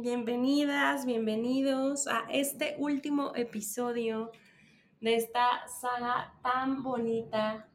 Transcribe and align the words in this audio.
Bienvenidas, 0.00 1.06
bienvenidos 1.06 2.06
a 2.06 2.24
este 2.30 2.76
último 2.78 3.32
episodio 3.34 4.30
de 5.00 5.16
esta 5.16 5.66
saga 5.66 6.38
tan 6.40 6.84
bonita 6.84 7.68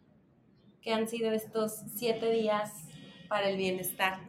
que 0.82 0.94
han 0.94 1.10
sido 1.10 1.34
estos 1.34 1.82
siete 1.94 2.32
días 2.32 2.88
para 3.28 3.50
el 3.50 3.58
bienestar. 3.58 4.22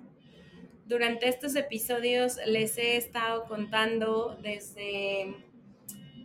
Durante 0.87 1.28
estos 1.28 1.54
episodios 1.54 2.37
les 2.46 2.77
he 2.78 2.96
estado 2.96 3.45
contando 3.45 4.38
desde 4.42 5.37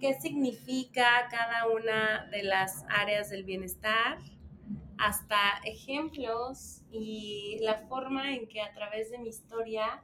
qué 0.01 0.19
significa 0.19 1.27
cada 1.29 1.67
una 1.67 2.25
de 2.31 2.41
las 2.41 2.83
áreas 2.89 3.29
del 3.29 3.43
bienestar, 3.43 4.17
hasta 4.97 5.37
ejemplos 5.65 6.81
y 6.91 7.59
la 7.61 7.75
forma 7.87 8.33
en 8.33 8.47
que 8.47 8.59
a 8.59 8.73
través 8.73 9.11
de 9.11 9.19
mi 9.19 9.29
historia 9.29 10.03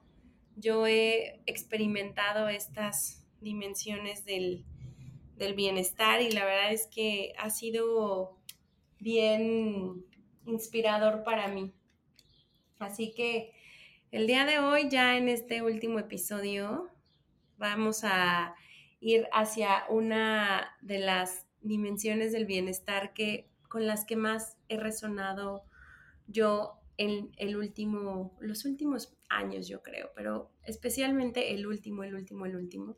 yo 0.56 0.88
he 0.88 1.42
experimentado 1.46 2.50
estas 2.50 3.26
dimensiones 3.42 4.26
del, 4.26 4.66
bienestar 5.56 6.22
y 6.22 6.32
la 6.32 6.46
verdad 6.46 6.72
es 6.72 6.88
que 6.88 7.34
ha 7.38 7.50
sido 7.50 8.38
bien 9.00 10.06
inspirador 10.46 11.24
para 11.24 11.48
mí. 11.50 11.74
Así 12.80 13.14
que 13.14 13.52
el 14.12 14.28
día 14.28 14.46
de 14.46 14.60
hoy, 14.60 14.90
ya 14.90 15.18
en 15.18 15.28
este 15.28 15.62
último 15.62 16.00
episodio, 16.00 16.90
vamos 17.58 18.04
a 18.04 18.56
ir 19.00 19.28
hacia 19.34 19.84
una 19.90 20.76
de 20.82 21.00
las 21.00 21.46
dimensiones 21.62 22.32
del 22.32 22.46
bienestar 22.46 23.14
que 23.14 23.50
con 23.68 23.86
las 23.88 24.06
que 24.06 24.16
más 24.16 24.58
he 24.70 24.78
resonado 24.78 25.66
yo 26.28 26.80
en 26.98 27.32
el 27.38 27.58
último, 27.58 28.38
los 28.40 28.66
últimos 28.66 29.16
años, 29.30 29.68
yo 29.68 29.82
creo, 29.82 30.12
pero 30.16 30.52
especialmente 30.64 31.54
el 31.54 31.68
último, 31.68 32.04
el 32.04 32.16
último, 32.16 32.46
el 32.46 32.56
último. 32.56 32.98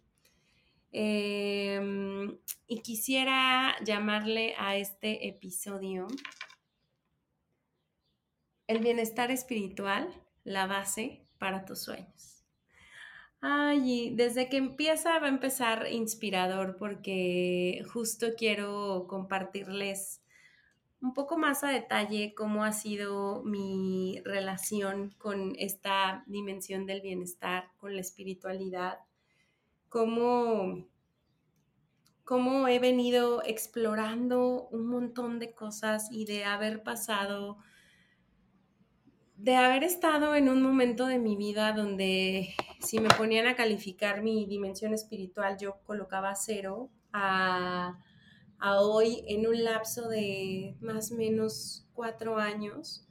Em, 0.92 2.38
y 2.68 2.82
quisiera 2.82 3.76
llamarle 3.84 4.56
a 4.58 4.78
este 4.78 5.28
episodio 5.28 6.08
el 8.68 8.80
bienestar 8.80 9.32
espiritual, 9.32 10.10
la 10.44 10.68
base 10.68 11.26
para 11.38 11.66
tus 11.66 11.84
sueños. 11.84 12.46
Ay, 13.40 14.14
desde 14.16 14.50
que 14.50 14.58
empieza 14.58 15.20
va 15.20 15.28
a 15.28 15.30
empezar 15.30 15.88
inspirador 15.92 16.78
porque 16.78 17.84
justo 17.92 18.28
quiero 18.36 19.06
compartirles 19.08 20.22
un 21.02 21.14
poco 21.14 21.38
más 21.38 21.64
a 21.64 21.70
detalle 21.70 22.34
cómo 22.36 22.64
ha 22.64 22.72
sido 22.72 23.44
mi 23.44 24.22
relación 24.26 25.12
con 25.18 25.54
esta 25.58 26.24
dimensión 26.26 26.86
del 26.86 27.02
bienestar, 27.02 27.70
con 27.78 27.94
la 27.94 28.02
espiritualidad, 28.02 29.00
cómo, 29.90 30.88
cómo 32.24 32.68
he 32.68 32.80
venido 32.80 33.44
explorando 33.44 34.68
un 34.70 34.88
montón 34.88 35.40
de 35.40 35.54
cosas 35.54 36.10
y 36.12 36.26
de 36.26 36.46
haber 36.46 36.82
pasado, 36.82 37.58
de 39.36 39.56
haber 39.56 39.84
estado 39.84 40.34
en 40.34 40.50
un 40.50 40.64
momento 40.64 41.06
de 41.06 41.20
mi 41.20 41.36
vida 41.36 41.74
donde 41.74 42.56
si 42.80 43.00
me 43.00 43.10
ponían 43.10 43.46
a 43.46 43.56
calificar 43.56 44.24
mi 44.24 44.48
dimensión 44.48 44.96
espiritual, 44.96 45.58
yo 45.60 45.78
colocaba 45.84 46.34
cero 46.36 46.90
a 47.14 48.00
a 48.60 48.82
hoy 48.82 49.24
en 49.28 49.48
un 49.48 49.64
lapso 49.64 50.08
de 50.08 50.76
más 50.82 51.12
o 51.12 51.16
menos 51.16 51.88
cuatro 51.94 52.38
años, 52.38 53.06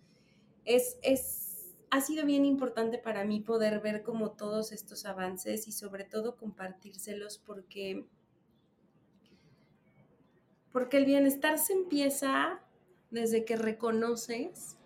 es, 0.65 0.99
es, 1.03 1.77
ha 1.91 2.01
sido 2.01 2.27
bien 2.27 2.45
importante 2.45 2.99
para 2.99 3.25
mí 3.25 3.41
poder 3.41 3.81
ver 3.81 4.03
como 4.03 4.33
todos 4.33 4.73
estos 4.73 5.05
avances 5.05 5.69
y 5.69 5.73
sobre 5.73 6.05
todo 6.05 6.37
compartírselos 6.37 7.39
porque, 7.39 8.05
porque 10.73 10.97
el 10.97 11.05
bienestar 11.05 11.59
se 11.59 11.73
empieza 11.73 12.61
desde 13.11 13.45
que 13.45 13.57
reconoces 13.57 14.77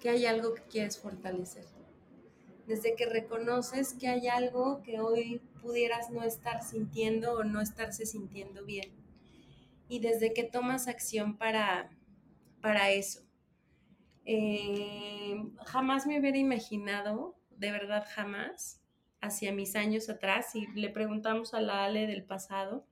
que 0.00 0.10
hay 0.10 0.26
algo 0.26 0.54
que 0.54 0.62
quieres 0.62 0.98
fortalecer. 0.98 1.64
Desde 2.66 2.94
que 2.96 3.06
reconoces 3.06 3.94
que 3.94 4.08
hay 4.08 4.28
algo 4.28 4.82
que 4.82 5.00
hoy 5.00 5.40
pudieras 5.62 6.10
no 6.10 6.22
estar 6.22 6.62
sintiendo 6.62 7.32
o 7.32 7.44
no 7.44 7.60
estarse 7.60 8.04
sintiendo 8.04 8.64
bien 8.64 8.97
y 9.88 10.00
desde 10.00 10.32
que 10.34 10.44
tomas 10.44 10.86
acción 10.88 11.36
para, 11.36 11.90
para 12.60 12.90
eso. 12.90 13.22
Eh, 14.24 15.42
jamás 15.64 16.06
me 16.06 16.20
hubiera 16.20 16.36
imaginado, 16.36 17.38
de 17.50 17.72
verdad 17.72 18.06
jamás, 18.14 18.82
hacia 19.20 19.52
mis 19.52 19.74
años 19.74 20.08
atrás, 20.10 20.54
y 20.54 20.66
le 20.74 20.90
preguntamos 20.90 21.54
a 21.54 21.60
la 21.60 21.84
Ale 21.84 22.06
del 22.06 22.24
pasado, 22.24 22.86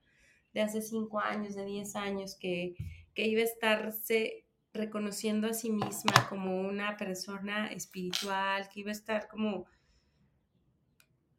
de 0.53 0.61
hace 0.61 0.81
cinco 0.81 1.19
años, 1.19 1.55
de 1.55 1.65
diez 1.65 1.95
años, 1.95 2.35
que, 2.35 2.75
que 3.13 3.27
iba 3.27 3.41
a 3.41 3.45
estarse 3.45 4.45
reconociendo 4.73 5.47
a 5.47 5.53
sí 5.53 5.69
misma 5.69 6.27
como 6.29 6.59
una 6.59 6.97
persona 6.97 7.67
espiritual, 7.67 8.67
que 8.69 8.79
iba 8.79 8.89
a 8.89 8.93
estar 8.93 9.27
como 9.27 9.65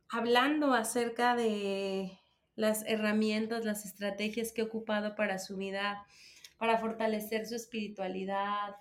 hablando 0.09 0.73
acerca 0.73 1.35
de 1.37 2.19
las 2.59 2.85
herramientas, 2.89 3.65
las 3.65 3.87
estrategias 3.87 4.51
que 4.51 4.63
he 4.63 4.65
ocupado 4.65 5.15
para 5.15 5.39
su 5.39 5.57
vida, 5.57 6.05
para 6.59 6.79
fortalecer 6.79 7.47
su 7.47 7.55
espiritualidad, 7.55 8.75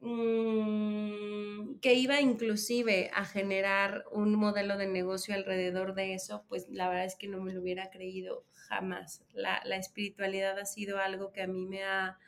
mm, 0.00 1.80
que 1.80 1.92
iba 1.92 2.22
inclusive 2.22 3.10
a 3.12 3.26
generar 3.26 4.04
un 4.10 4.34
modelo 4.34 4.78
de 4.78 4.86
negocio 4.86 5.34
alrededor 5.34 5.94
de 5.94 6.14
eso, 6.14 6.46
pues 6.48 6.66
la 6.70 6.88
verdad 6.88 7.04
es 7.04 7.16
que 7.16 7.28
no 7.28 7.42
me 7.42 7.52
lo 7.52 7.60
hubiera 7.60 7.90
creído 7.90 8.46
jamás. 8.54 9.22
La, 9.34 9.60
la 9.66 9.76
espiritualidad 9.76 10.58
ha 10.58 10.64
sido 10.64 10.98
algo 10.98 11.30
que 11.30 11.42
a 11.42 11.46
mí 11.46 11.66
me 11.66 11.84
ha 11.84 12.18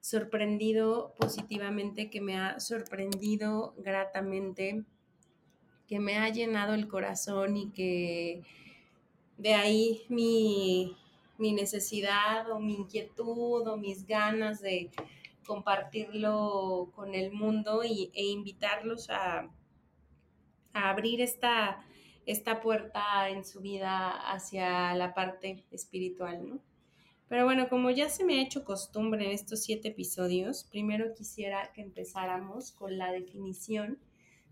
sorprendido 0.00 1.14
positivamente, 1.18 2.10
que 2.10 2.20
me 2.20 2.36
ha 2.36 2.60
sorprendido 2.60 3.74
gratamente, 3.78 4.84
que 5.86 5.98
me 5.98 6.18
ha 6.18 6.28
llenado 6.28 6.74
el 6.74 6.88
corazón 6.88 7.56
y 7.56 7.70
que 7.72 8.42
de 9.38 9.54
ahí 9.54 10.02
mi, 10.08 10.96
necesidad 11.38 12.50
o 12.50 12.58
mi 12.58 12.74
inquietud 12.74 13.66
o 13.66 13.76
mis 13.76 14.06
ganas 14.06 14.60
de 14.60 14.90
compartirlo 15.46 16.90
con 16.94 17.14
el 17.14 17.32
mundo 17.32 17.82
y, 17.84 18.10
e 18.14 18.26
invitarlos 18.26 19.08
a, 19.08 19.48
abrir 20.74 21.22
esta, 21.22 21.82
esta 22.26 22.60
puerta 22.60 23.28
en 23.30 23.44
su 23.44 23.60
vida 23.60 24.10
hacia 24.10 24.94
la 24.94 25.14
parte 25.14 25.64
espiritual, 25.70 26.48
¿no? 26.48 26.60
Pero 27.28 27.44
bueno, 27.44 27.68
como 27.68 27.90
ya 27.90 28.08
se 28.08 28.24
me 28.24 28.38
ha 28.38 28.42
hecho 28.42 28.64
costumbre 28.64 29.24
en 29.26 29.32
estos 29.32 29.62
siete 29.62 29.88
episodios, 29.88 30.64
primero 30.64 31.14
quisiera 31.14 31.72
que 31.72 31.82
empezáramos 31.82 32.72
con 32.72 32.96
la 32.96 33.12
definición 33.12 33.98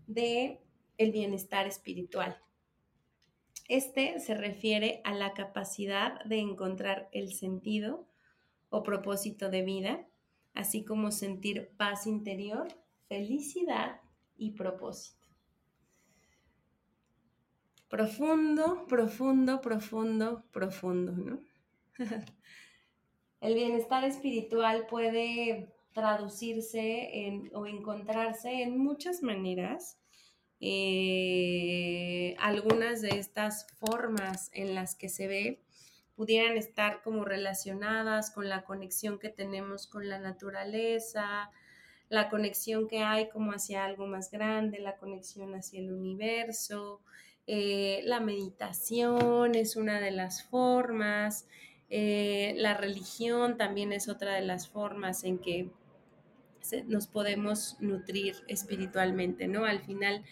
de 0.05 0.59
el 0.97 1.11
bienestar 1.11 1.65
espiritual. 1.65 2.37
Este 3.67 4.19
se 4.19 4.33
refiere 4.33 5.01
a 5.03 5.13
la 5.13 5.33
capacidad 5.33 6.23
de 6.23 6.39
encontrar 6.39 7.09
el 7.11 7.33
sentido 7.33 8.07
o 8.69 8.81
propósito 8.81 9.49
de 9.49 9.63
vida, 9.63 10.07
así 10.53 10.85
como 10.85 11.11
sentir 11.11 11.71
paz 11.77 12.07
interior, 12.07 12.67
felicidad 13.09 13.99
y 14.37 14.51
propósito. 14.51 15.27
Profundo, 17.89 18.85
profundo, 18.87 19.61
profundo, 19.61 20.43
profundo, 20.51 21.11
¿no? 21.13 21.39
el 23.41 23.53
bienestar 23.53 24.03
espiritual 24.03 24.87
puede 24.87 25.73
traducirse 25.93 27.25
en, 27.27 27.49
o 27.53 27.65
encontrarse 27.65 28.61
en 28.61 28.77
muchas 28.77 29.23
maneras 29.23 29.97
eh, 30.59 32.35
algunas 32.39 33.01
de 33.01 33.17
estas 33.19 33.67
formas 33.79 34.49
en 34.53 34.75
las 34.75 34.95
que 34.95 35.09
se 35.09 35.27
ve 35.27 35.59
pudieran 36.15 36.57
estar 36.57 37.01
como 37.03 37.25
relacionadas 37.25 38.31
con 38.31 38.49
la 38.49 38.63
conexión 38.63 39.19
que 39.19 39.29
tenemos 39.29 39.87
con 39.87 40.09
la 40.09 40.19
naturaleza, 40.19 41.51
la 42.09 42.29
conexión 42.29 42.87
que 42.87 43.03
hay 43.03 43.29
como 43.29 43.51
hacia 43.51 43.85
algo 43.85 44.07
más 44.07 44.31
grande, 44.31 44.79
la 44.79 44.97
conexión 44.97 45.53
hacia 45.55 45.79
el 45.79 45.91
universo, 45.91 47.01
Eh, 47.49 48.01
la 48.03 48.19
meditación 48.19 49.55
es 49.55 49.77
una 49.77 50.01
de 50.01 50.11
las 50.11 50.43
formas, 50.43 51.47
eh, 51.89 52.53
la 52.57 52.73
religión 52.73 53.55
también 53.55 53.93
es 53.93 54.09
otra 54.09 54.33
de 54.35 54.41
las 54.41 54.67
formas 54.67 55.23
en 55.23 55.39
que 55.39 55.69
nos 56.85 57.07
podemos 57.07 57.77
nutrir 57.79 58.35
espiritualmente, 58.47 59.47
¿no? 59.47 59.65
Al 59.65 59.81
final, 59.81 60.23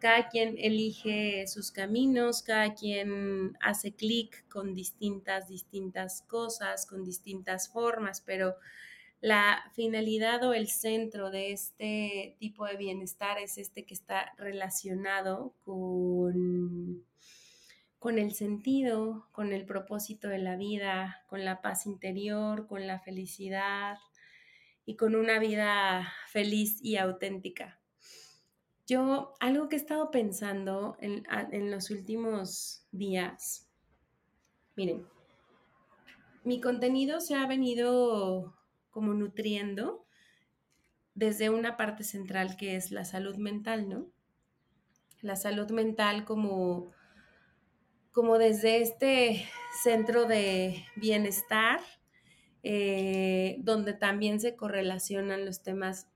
cada 0.00 0.28
quien 0.28 0.56
elige 0.58 1.46
sus 1.46 1.70
caminos, 1.70 2.42
cada 2.42 2.74
quien 2.74 3.56
hace 3.60 3.94
clic 3.94 4.46
con 4.48 4.74
distintas, 4.74 5.48
distintas 5.48 6.22
cosas, 6.22 6.86
con 6.86 7.04
distintas 7.04 7.68
formas, 7.68 8.20
pero 8.20 8.56
la 9.20 9.62
finalidad 9.74 10.42
o 10.44 10.52
el 10.52 10.68
centro 10.68 11.30
de 11.30 11.52
este 11.52 12.36
tipo 12.38 12.66
de 12.66 12.76
bienestar 12.76 13.38
es 13.38 13.56
este 13.56 13.86
que 13.86 13.94
está 13.94 14.34
relacionado 14.36 15.54
con, 15.64 17.02
con 17.98 18.18
el 18.18 18.34
sentido, 18.34 19.26
con 19.32 19.54
el 19.54 19.64
propósito 19.64 20.28
de 20.28 20.38
la 20.38 20.56
vida, 20.56 21.24
con 21.28 21.46
la 21.46 21.62
paz 21.62 21.86
interior, 21.86 22.66
con 22.66 22.86
la 22.86 23.00
felicidad 23.00 23.96
y 24.86 24.96
con 24.96 25.14
una 25.14 25.38
vida 25.38 26.12
feliz 26.28 26.78
y 26.82 26.96
auténtica. 26.96 27.80
Yo, 28.86 29.34
algo 29.40 29.68
que 29.68 29.76
he 29.76 29.78
estado 29.78 30.10
pensando 30.10 30.96
en, 31.00 31.24
en 31.52 31.70
los 31.70 31.90
últimos 31.90 32.86
días, 32.92 33.66
miren, 34.76 35.06
mi 36.44 36.60
contenido 36.60 37.20
se 37.20 37.34
ha 37.34 37.46
venido 37.46 38.54
como 38.90 39.14
nutriendo 39.14 40.04
desde 41.14 41.48
una 41.48 41.76
parte 41.76 42.04
central 42.04 42.56
que 42.56 42.76
es 42.76 42.90
la 42.90 43.04
salud 43.04 43.36
mental, 43.36 43.88
¿no? 43.88 44.06
La 45.22 45.36
salud 45.36 45.70
mental 45.70 46.24
como, 46.24 46.92
como 48.12 48.36
desde 48.36 48.82
este 48.82 49.48
centro 49.82 50.26
de 50.26 50.84
bienestar, 50.96 51.80
eh, 52.66 53.56
donde 53.58 53.92
también 53.92 54.40
se 54.40 54.56
correlacionan 54.56 55.44
los 55.44 55.62
temas 55.62 56.08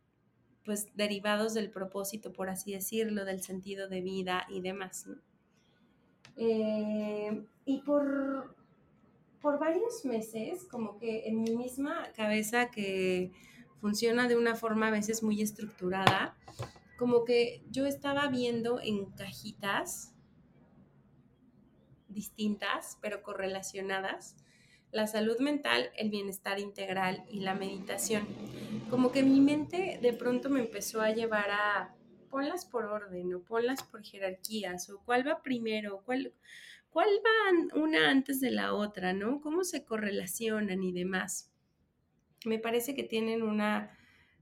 pues 0.65 0.89
derivados 0.97 1.53
del 1.53 1.71
propósito, 1.71 2.33
por 2.33 2.49
así 2.49 2.73
decirlo, 2.73 3.27
del 3.27 3.43
sentido 3.43 3.87
de 3.87 4.01
vida 4.01 4.47
y 4.49 4.63
demás, 4.63 5.07
¿no? 5.07 5.17
Eh, 6.37 7.45
y 7.67 7.83
por, 7.83 8.55
por 9.43 9.59
varios 9.59 10.07
meses, 10.07 10.65
como 10.65 10.99
que 10.99 11.29
en 11.29 11.43
mi 11.43 11.55
misma 11.55 12.09
cabeza 12.17 12.71
que 12.71 13.31
funciona 13.81 14.27
de 14.27 14.37
una 14.37 14.55
forma 14.55 14.89
a 14.89 14.91
veces 14.91 15.23
muy 15.23 15.43
estructurada, 15.43 16.35
como 16.99 17.27
que 17.27 17.63
yo 17.71 17.85
estaba 17.85 18.27
viendo 18.29 18.81
en 18.81 19.07
cajitas 19.13 20.15
distintas, 22.09 22.97
pero 23.03 23.23
correlacionadas, 23.23 24.37
la 24.93 25.07
salud 25.07 25.39
mental, 25.39 25.91
el 25.97 26.11
bienestar 26.11 26.59
integral 26.59 27.25
y 27.31 27.41
la 27.41 27.55
meditación. 27.55 28.27
Como 28.91 29.13
que 29.13 29.23
mi 29.23 29.41
mente 29.41 29.99
de 30.01 30.13
pronto 30.13 30.49
me 30.49 30.61
empezó 30.61 31.01
a 31.01 31.11
llevar 31.11 31.51
a 31.51 31.95
ponlas 32.31 32.65
por 32.65 32.87
orden 32.87 33.35
o 33.35 33.41
ponlas 33.41 33.83
por 33.83 34.03
jerarquías 34.03 34.91
o 34.91 35.01
cuál 35.05 35.27
va 35.27 35.43
primero, 35.43 36.03
cuál, 36.05 36.33
¿Cuál 36.91 37.09
va 37.25 37.79
una 37.79 38.11
antes 38.11 38.41
de 38.41 38.51
la 38.51 38.75
otra, 38.75 39.13
no? 39.13 39.41
¿Cómo 39.41 39.65
se 39.65 39.85
correlacionan 39.85 40.83
y 40.83 40.93
demás? 40.93 41.53
Me 42.45 42.59
parece 42.59 42.95
que 42.95 43.05
tienen 43.05 43.43
una 43.43 43.97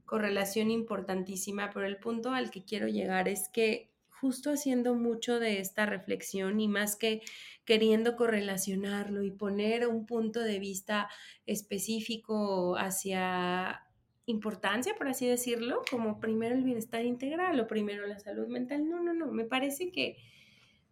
correlación 0.05 0.71
importantísima, 0.71 1.69
pero 1.73 1.85
el 1.85 1.97
punto 1.97 2.31
al 2.31 2.49
que 2.49 2.63
quiero 2.63 2.87
llegar 2.87 3.27
es 3.27 3.49
que 3.49 3.91
justo 4.09 4.51
haciendo 4.51 4.95
mucho 4.95 5.39
de 5.39 5.59
esta 5.59 5.85
reflexión 5.85 6.59
y 6.59 6.67
más 6.67 6.95
que 6.95 7.21
queriendo 7.67 8.15
correlacionarlo 8.15 9.23
y 9.23 9.31
poner 9.31 9.89
un 9.89 10.05
punto 10.05 10.39
de 10.39 10.57
vista 10.57 11.09
específico 11.45 12.77
hacia 12.77 13.83
importancia, 14.25 14.95
por 14.97 15.09
así 15.09 15.27
decirlo, 15.27 15.81
como 15.91 16.21
primero 16.21 16.55
el 16.55 16.63
bienestar 16.63 17.03
integral 17.03 17.59
o 17.59 17.67
primero 17.67 18.07
la 18.07 18.19
salud 18.19 18.47
mental. 18.47 18.87
No, 18.89 19.03
no, 19.03 19.13
no, 19.13 19.27
me 19.33 19.43
parece 19.43 19.91
que 19.91 20.15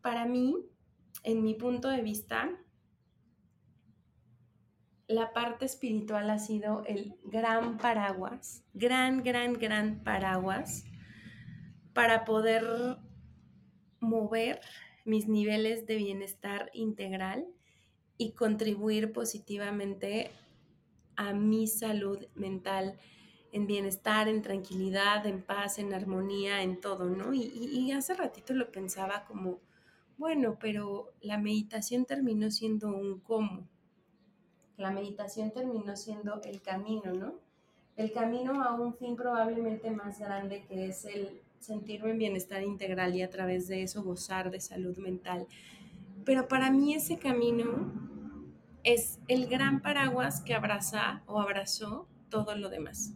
para 0.02 0.26
mí 0.26 0.54
en 1.24 1.44
mi 1.44 1.54
punto 1.54 1.88
de 1.88 2.02
vista, 2.02 2.52
la 5.08 5.32
parte 5.32 5.64
espiritual 5.64 6.30
ha 6.30 6.40
sido 6.40 6.84
el 6.86 7.16
gran 7.24 7.78
paraguas, 7.78 8.66
gran, 8.74 9.24
gran, 9.24 9.54
gran 9.54 10.04
paraguas 10.04 10.84
para 11.94 12.26
poder 12.26 12.66
mover 14.02 14.60
mis 15.06 15.28
niveles 15.28 15.86
de 15.86 15.96
bienestar 15.96 16.70
integral 16.74 17.48
y 18.18 18.32
contribuir 18.32 19.14
positivamente 19.14 20.32
a 21.16 21.34
mi 21.34 21.68
salud 21.68 22.26
mental, 22.36 22.98
en 23.52 23.68
bienestar, 23.68 24.28
en 24.28 24.42
tranquilidad, 24.42 25.26
en 25.26 25.42
paz, 25.42 25.80
en 25.80 25.94
armonía, 25.94 26.62
en 26.62 26.82
todo, 26.82 27.06
¿no? 27.06 27.34
Y, 27.34 27.92
hace 27.92 28.14
ratito 28.14 28.54
lo 28.54 28.70
pensaba 28.72 29.24
como 29.26 29.62
bueno, 30.18 30.58
pero 30.60 31.14
la 31.22 31.38
meditación 31.38 32.06
terminó 32.06 32.52
siendo 32.52 32.90
un 32.90 33.20
cómo. 33.20 33.68
La 34.76 34.92
meditación 34.92 35.52
terminó 35.52 35.96
siendo 35.96 36.42
el 36.44 36.62
camino, 36.62 37.14
¿no? 37.14 37.36
El 37.96 38.12
camino 38.12 38.62
a 38.62 38.74
un 38.74 38.94
fin 38.94 39.16
probablemente 39.16 39.90
más 39.92 40.20
grande 40.20 40.66
que 40.66 40.88
es 40.88 41.06
el 41.06 41.42
sentirme 41.66 42.12
en 42.12 42.18
bienestar 42.18 42.64
integral 42.64 43.16
y 43.16 43.22
a 43.22 43.30
través 43.30 43.68
de 43.68 43.84
eso 43.84 44.04
gozar 44.04 44.52
de 44.52 44.62
salud 44.62 44.98
mental. 44.98 45.48
Pero 46.24 46.48
para 46.48 46.72
mí 46.72 46.94
ese 46.94 47.18
camino 47.18 47.92
es 48.84 49.20
el 49.28 49.48
gran 49.48 49.82
paraguas 49.82 50.42
que 50.42 50.54
abraza 50.54 51.24
o 51.26 51.42
abrazó 51.42 52.08
todo 52.30 52.56
lo 52.56 52.70
demás. 52.70 53.14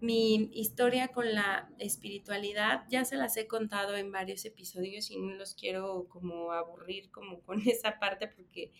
Mi 0.00 0.50
historia 0.54 1.08
con 1.08 1.34
la 1.34 1.68
espiritualidad 1.78 2.84
ya 2.88 3.04
se 3.04 3.16
las 3.16 3.36
he 3.36 3.46
contado 3.46 3.96
en 3.96 4.10
varios 4.10 4.44
episodios 4.44 5.10
y 5.10 5.18
no 5.18 5.34
los 5.34 5.54
quiero 5.54 6.06
como 6.08 6.52
aburrir 6.52 7.10
como 7.10 7.40
con 7.40 7.60
esa 7.68 7.98
parte 7.98 8.26
porque 8.26 8.72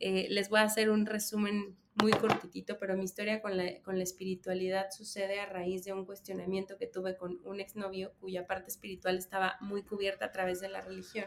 eh, 0.00 0.26
les 0.30 0.48
voy 0.48 0.60
a 0.60 0.64
hacer 0.64 0.90
un 0.90 1.06
resumen 1.06 1.76
muy 2.02 2.12
cortitito, 2.12 2.78
pero 2.78 2.96
mi 2.96 3.04
historia 3.04 3.42
con 3.42 3.56
la, 3.56 3.80
con 3.82 3.98
la 3.98 4.02
espiritualidad 4.02 4.90
sucede 4.90 5.40
a 5.40 5.46
raíz 5.46 5.84
de 5.84 5.92
un 5.92 6.06
cuestionamiento 6.06 6.78
que 6.78 6.86
tuve 6.86 7.16
con 7.16 7.38
un 7.44 7.60
exnovio 7.60 8.12
cuya 8.18 8.46
parte 8.46 8.70
espiritual 8.70 9.18
estaba 9.18 9.56
muy 9.60 9.82
cubierta 9.82 10.26
a 10.26 10.32
través 10.32 10.60
de 10.60 10.70
la 10.70 10.80
religión, 10.80 11.26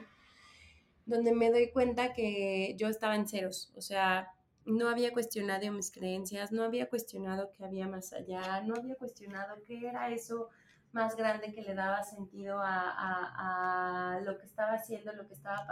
donde 1.06 1.34
me 1.34 1.52
doy 1.52 1.70
cuenta 1.70 2.14
que 2.14 2.75
yo 2.77 2.88
estaba 2.88 3.15
en 3.15 3.27
ceros, 3.27 3.72
o 3.75 3.82
sea, 3.82 4.30
no 4.65 4.89
había 4.89 5.12
cuestionado 5.12 5.72
mis 5.72 5.92
creencias, 5.92 6.51
no 6.51 6.63
había 6.63 6.89
cuestionado 6.89 7.51
qué 7.51 7.65
había 7.65 7.88
más 7.88 8.13
allá, 8.13 8.62
no 8.62 8.75
había 8.75 8.96
cuestionado 8.96 9.62
qué 9.68 9.88
era 9.88 10.10
eso 10.12 10.50
más 10.93 11.15
grande 11.15 11.53
que 11.53 11.62
le 11.62 11.73
daba 11.73 12.03
sentido 12.03 12.59
a, 12.62 14.19
lo 14.23 14.38
que 14.38 14.45
estaba 14.45 14.73
haciendo, 14.73 15.12
lo 15.13 15.27
que 15.27 15.33
estaba 15.33 15.65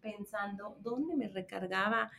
pensando, 0.00 0.76
dónde 0.80 1.16
me 1.16 1.28
recargaba 1.28 2.10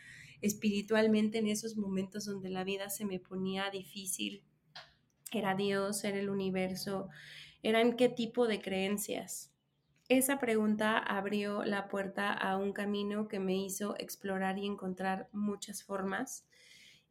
espiritualmente 0.41 1.39
en 1.39 1.47
esos 1.47 1.75
momentos 1.75 2.25
donde 2.25 2.49
la 2.49 2.63
vida 2.63 2.89
se 2.89 3.05
me 3.05 3.19
ponía 3.19 3.69
difícil. 3.69 4.43
Era 5.31 5.53
Dios, 5.53 6.03
era 6.05 6.17
el 6.17 6.29
universo, 6.29 7.09
eran 7.61 7.95
qué 7.97 8.09
tipo 8.09 8.47
de 8.47 8.61
creencias. 8.61 9.53
Esa 10.07 10.39
pregunta 10.39 10.97
abrió 10.97 11.63
la 11.65 11.87
puerta 11.87 12.33
a 12.33 12.57
un 12.57 12.73
camino 12.73 13.27
que 13.27 13.39
me 13.39 13.55
hizo 13.57 13.95
explorar 13.99 14.57
y 14.57 14.65
encontrar 14.65 15.29
muchas 15.33 15.83
formas 15.83 16.47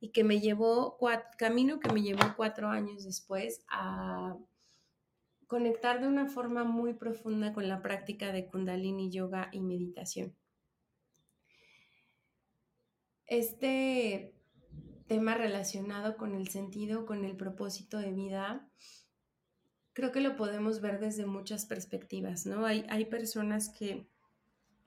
y 0.01 0.09
que 0.11 0.25
me 0.25 0.41
llevó, 0.41 0.99
camino 1.37 1.79
que 1.79 1.93
me 1.93 2.03
llevó 2.03 2.35
cuatro 2.37 2.69
años 2.69 3.05
después 3.05 3.65
a 3.69 4.37
conectar 5.49 6.01
de 6.01 6.07
una 6.07 6.27
forma 6.27 6.63
muy 6.63 6.93
profunda 6.93 7.53
con 7.53 7.69
la 7.69 7.83
práctica 7.83 8.33
de 8.33 8.47
kundalini 8.47 9.11
yoga 9.11 9.49
y 9.51 9.61
meditación. 9.61 10.37
Este 13.27 14.35
tema 15.07 15.35
relacionado 15.35 16.19
con 16.19 16.35
el 16.35 16.49
sentido, 16.49 17.07
con 17.07 17.25
el 17.25 17.35
propósito 17.35 17.99
de 17.99 18.13
vida, 18.13 18.69
creo 19.95 20.13
que 20.13 20.21
lo 20.21 20.37
podemos 20.37 20.83
ver 20.83 21.01
desde 21.01 21.25
muchas 21.25 21.65
perspectivas, 21.65 22.45
¿no? 22.45 22.67
Hay, 22.67 22.85
hay 22.91 23.07
personas 23.07 23.71
que 23.71 24.07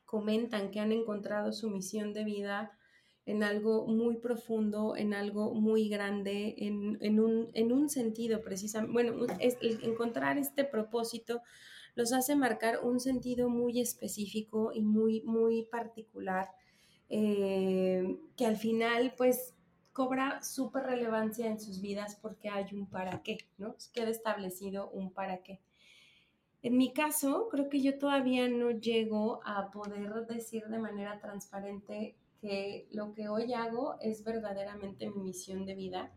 comentan 0.06 0.70
que 0.70 0.80
han 0.80 0.92
encontrado 0.92 1.54
su 1.54 1.72
misión 1.72 2.14
de 2.14 2.24
vida 2.24 2.78
en 3.32 3.44
algo 3.44 3.88
muy 3.88 4.18
profundo, 4.18 4.98
en 4.98 5.14
algo 5.14 5.54
muy 5.54 5.88
grande, 5.88 6.54
en, 6.58 7.20
un, 7.20 7.90
sentido 7.90 8.42
precisamente. 8.42 8.92
Bueno, 8.92 9.26
es, 9.40 9.58
encontrar 9.62 10.38
este 10.38 10.66
propósito 10.66 11.42
los 11.96 12.12
hace 12.12 12.36
marcar 12.36 12.84
un 12.84 13.00
sentido 13.00 13.48
muy 13.48 13.80
específico 13.80 14.72
y 14.74 14.82
muy, 14.82 15.22
muy 15.22 15.64
particular, 15.64 16.50
eh, 17.08 18.20
que 18.36 18.46
al 18.46 18.58
final, 18.58 19.14
pues, 19.18 19.56
cobra 19.94 20.42
súper 20.42 20.84
relevancia 20.84 21.48
en 21.48 21.60
sus 21.60 21.80
vidas 21.82 22.18
porque 22.22 22.50
hay 22.50 22.66
un 22.74 22.90
para 22.90 23.24
qué, 23.24 23.38
¿no? 23.58 23.76
Queda 23.94 24.10
establecido 24.10 24.90
un 24.90 25.14
para 25.14 25.42
qué. 25.42 25.62
En 26.64 26.76
mi 26.76 26.92
caso, 26.92 27.48
creo 27.50 27.70
que 27.70 27.82
yo 27.82 27.98
todavía 27.98 28.50
no 28.50 28.72
llego 28.72 29.40
a 29.46 29.72
poder 29.72 30.28
decir 30.28 30.66
de 30.68 30.80
manera 30.80 31.20
transparente 31.22 32.18
que 32.42 32.88
lo 32.92 33.14
que 33.14 33.30
hoy 33.30 33.54
hago 33.54 33.98
es 34.02 34.24
verdaderamente 34.24 35.10
mi 35.10 35.22
misión 35.22 35.66
de 35.66 35.76
vida, 35.76 36.12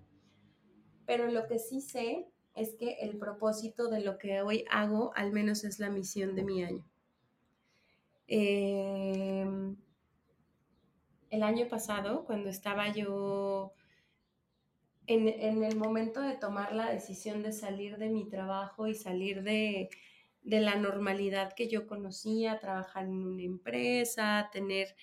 pero 1.06 1.30
lo 1.30 1.46
que 1.46 1.58
sí 1.58 1.80
sé 1.80 2.26
es 2.54 2.74
que 2.74 2.94
el 3.00 3.18
propósito 3.18 3.88
de 3.88 4.00
lo 4.00 4.16
que 4.16 4.40
hoy 4.40 4.64
hago 4.70 5.12
al 5.14 5.32
menos 5.32 5.64
es 5.64 5.78
la 5.78 5.90
misión 5.90 6.34
de 6.34 6.44
mi 6.44 6.64
año. 6.64 6.84
Em, 8.26 9.76
el 11.30 11.42
año 11.42 11.68
pasado, 11.68 12.24
cuando 12.24 12.48
estaba 12.48 12.92
yo 12.92 13.72
en, 15.06 15.28
en, 15.28 15.62
el 15.62 15.76
momento 15.76 16.22
de 16.22 16.36
tomar 16.36 16.74
la 16.74 16.90
decisión 16.90 17.42
de 17.42 17.52
salir 17.52 17.98
de 17.98 18.08
mi 18.08 18.26
trabajo 18.26 18.86
y 18.86 18.94
salir 18.94 19.42
de, 19.42 19.90
de 20.42 20.60
la 20.60 20.76
normalidad 20.76 21.52
que 21.54 21.68
yo 21.68 21.86
conocía, 21.86 22.58
trabajar 22.58 23.04
en 23.04 23.26
una 23.26 23.42
empresa, 23.42 24.48
tener 24.52 24.94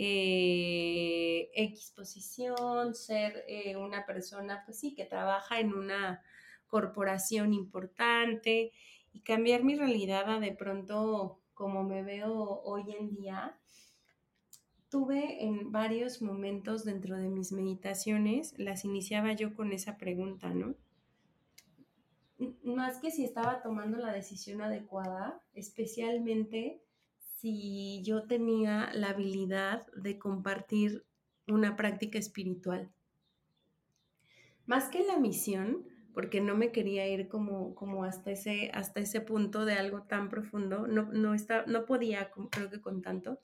eh, 0.00 1.50
X 1.54 1.92
posición, 1.96 2.94
ser 2.94 3.44
eh, 3.48 3.76
una 3.76 4.06
persona, 4.06 4.62
pues 4.64 4.78
sí, 4.78 4.94
que 4.94 5.04
trabaja 5.04 5.58
en 5.58 5.74
una 5.74 6.22
corporación 6.68 7.52
importante 7.52 8.70
y 9.12 9.20
cambiar 9.22 9.64
mi 9.64 9.74
realidad 9.74 10.30
a 10.30 10.38
de 10.38 10.52
pronto 10.52 11.40
como 11.52 11.82
me 11.82 12.04
veo 12.04 12.60
hoy 12.62 12.94
en 12.96 13.10
día. 13.10 13.58
Tuve 14.88 15.44
en 15.44 15.72
varios 15.72 16.22
momentos 16.22 16.84
dentro 16.84 17.16
de 17.16 17.28
mis 17.28 17.50
meditaciones, 17.50 18.54
las 18.56 18.84
iniciaba 18.84 19.32
yo 19.32 19.56
con 19.56 19.72
esa 19.72 19.98
pregunta, 19.98 20.54
¿no? 20.54 20.76
más 22.62 22.98
que 22.98 23.10
si 23.10 23.24
estaba 23.24 23.62
tomando 23.62 23.98
la 23.98 24.12
decisión 24.12 24.62
adecuada, 24.62 25.42
especialmente 25.54 26.84
si 27.40 28.02
yo 28.02 28.24
tenía 28.24 28.90
la 28.94 29.10
habilidad 29.10 29.86
de 29.94 30.18
compartir 30.18 31.04
una 31.46 31.76
práctica 31.76 32.18
espiritual. 32.18 32.90
Más 34.66 34.88
que 34.88 35.04
la 35.04 35.18
misión, 35.18 35.86
porque 36.14 36.40
no 36.40 36.56
me 36.56 36.72
quería 36.72 37.06
ir 37.06 37.28
como, 37.28 37.76
como 37.76 38.02
hasta, 38.02 38.32
ese, 38.32 38.72
hasta 38.74 39.00
ese 39.00 39.20
punto 39.20 39.64
de 39.64 39.74
algo 39.74 40.02
tan 40.02 40.28
profundo, 40.28 40.88
no, 40.88 41.04
no, 41.12 41.36
no 41.66 41.86
podía, 41.86 42.30
creo 42.50 42.70
que 42.70 42.80
con 42.80 43.02
tanto. 43.02 43.40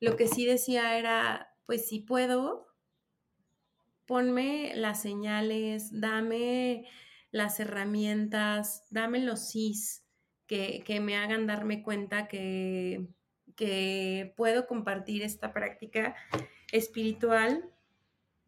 Lo 0.00 0.16
que 0.16 0.26
sí 0.26 0.46
decía 0.46 0.98
era, 0.98 1.54
pues 1.66 1.86
si 1.88 2.00
puedo, 2.00 2.68
ponme 4.06 4.72
las 4.74 5.02
señales, 5.02 6.00
dame 6.00 6.86
las 7.32 7.60
herramientas, 7.60 8.86
dame 8.88 9.20
los 9.20 9.50
sís 9.50 10.06
que, 10.50 11.00
me 11.00 11.16
hagan 11.16 11.46
darme 11.46 11.82
cuenta 11.82 12.26
que, 12.26 13.06
que 13.54 14.34
puedo 14.36 14.66
compartir 14.66 15.22
esta 15.22 15.52
práctica 15.52 16.16
espiritual 16.72 17.70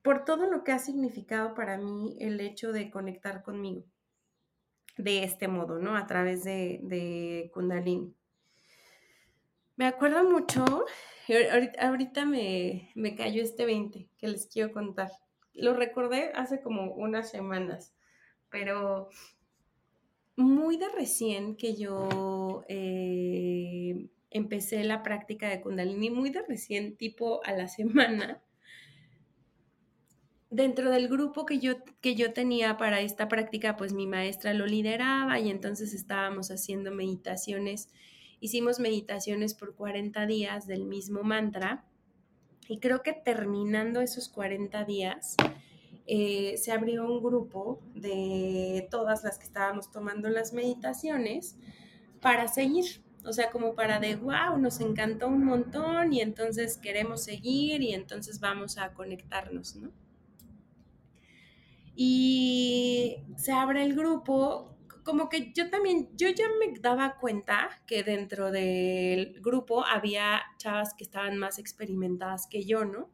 por 0.03 0.25
todo 0.25 0.51
lo 0.51 0.65
que 0.65 0.73
ha 0.73 0.81
significado 0.81 1.55
para 1.55 1.79
mí 1.79 2.17
el 2.19 2.41
hecho 2.41 2.73
de 2.73 2.91
conectar 2.91 3.45
conmigo 3.45 3.85
de 4.97 5.23
este 5.23 5.47
modo, 5.47 5.79
¿no? 5.79 5.97
A 5.97 6.07
través 6.07 6.45
de, 6.45 6.81
de 6.83 7.51
Kundalini. 7.55 8.15
Me 9.77 9.87
acuerdo 9.87 10.29
mucho, 10.29 10.65
ahorita, 11.81 12.27
me, 12.27 12.91
me, 12.95 13.15
cayó 13.15 13.43
este 13.43 13.65
20 13.65 14.11
que 14.19 14.29
les 14.29 14.47
quiero 14.49 14.73
contar. 14.73 15.11
Lo 15.55 15.73
recordé 15.73 16.33
hace 16.35 16.61
como 16.61 16.93
unas 16.95 17.31
semanas 17.31 17.95
pero 18.53 19.09
muy 20.37 20.77
de 20.77 20.89
recién 20.89 21.57
que 21.57 21.75
yo 21.77 22.65
eh, 22.69 24.09
empecé 24.31 24.85
la 24.85 25.03
práctica 25.03 25.49
de 25.49 25.61
kundalini, 25.61 26.11
muy 26.11 26.31
de 26.31 26.43
recién, 26.43 26.97
tipo 26.97 27.41
a 27.45 27.53
la 27.53 27.69
semana, 27.69 28.43
dentro 30.53 30.91
del 30.91 31.09
grupo 31.09 31.47
que 31.47 31.59
yo, 31.59 31.77
que 32.01 32.15
yo 32.15 32.35
tenía 32.35 32.77
para 32.77 33.01
esta 33.01 33.27
práctica, 33.27 33.77
pues 33.77 33.95
mi 33.95 34.07
maestra 34.07 34.53
lo 34.53 34.67
lideraba 34.67 35.41
y 35.41 35.51
entonces 35.51 35.95
estábamos 35.95 36.51
haciendo 36.51 36.93
meditaciones. 36.93 37.89
Hicimos 38.39 38.79
meditaciones 38.79 39.55
por 39.55 39.75
40 39.75 40.27
días 40.27 40.67
del 40.67 40.85
mismo 40.85 41.23
mantra 41.23 41.87
y 42.69 42.81
creo 42.81 43.03
que 43.03 43.15
terminando 43.15 44.03
esos 44.03 44.29
40 44.29 44.85
días, 44.85 45.37
eh, 46.07 46.57
se 46.57 46.73
abrió 46.73 47.05
un 47.05 47.23
grupo 47.23 47.81
de 47.95 48.89
todas 48.91 49.23
las 49.23 49.39
que 49.39 49.45
estábamos 49.45 49.91
tomando 49.91 50.29
las 50.29 50.53
meditaciones 50.53 51.57
para 52.21 52.49
seguir. 52.49 53.03
O 53.25 53.33
sea, 53.33 53.51
como 53.51 53.75
para 53.75 54.01
de, 54.01 54.17
wow, 54.17 54.59
nos 54.59 54.81
encantó 54.81 55.29
un 55.29 55.45
montón 55.45 56.13
y 56.13 56.21
entonces 56.21 56.77
queremos 56.77 57.23
seguir 57.23 57.83
y 57.83 57.95
entonces 57.95 58.41
vamos 58.41 58.79
a 58.79 58.95
conectarnos, 58.95 59.77
¿no? 59.77 59.93
Y 61.95 63.19
se 63.37 63.53
abre 63.53 63.85
el 63.85 63.95
grupo, 63.95 64.77
como 65.05 65.29
que 65.29 65.53
yo 65.53 65.71
también, 65.71 66.09
yo 66.17 66.29
ya 66.31 66.47
me 66.59 66.79
daba 66.81 67.17
cuenta 67.19 67.69
que 67.87 68.03
dentro 68.03 68.51
del 68.51 69.41
grupo 69.41 69.85
había 69.85 70.43
chavas 70.59 70.95
que 70.95 71.05
estaban 71.05 71.39
más 71.39 71.59
experimentadas 71.59 72.49
que 72.49 72.65
yo, 72.65 72.85
¿no? 72.85 73.11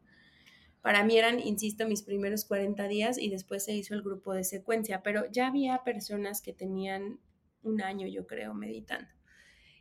Para 0.81 1.03
mí 1.03 1.17
eran, 1.17 1.39
insisto, 1.39 1.87
mis 1.87 2.03
primeros 2.03 2.45
40 2.45 2.87
días 2.87 3.17
y 3.17 3.29
después 3.29 3.65
se 3.65 3.73
hizo 3.73 3.93
el 3.93 4.01
grupo 4.01 4.33
de 4.33 4.43
secuencia, 4.43 5.03
pero 5.03 5.29
ya 5.31 5.47
había 5.47 5.83
personas 5.83 6.41
que 6.41 6.53
tenían 6.53 7.19
un 7.63 7.81
año, 7.81 8.07
yo 8.07 8.25
creo, 8.25 8.53
meditando, 8.53 9.09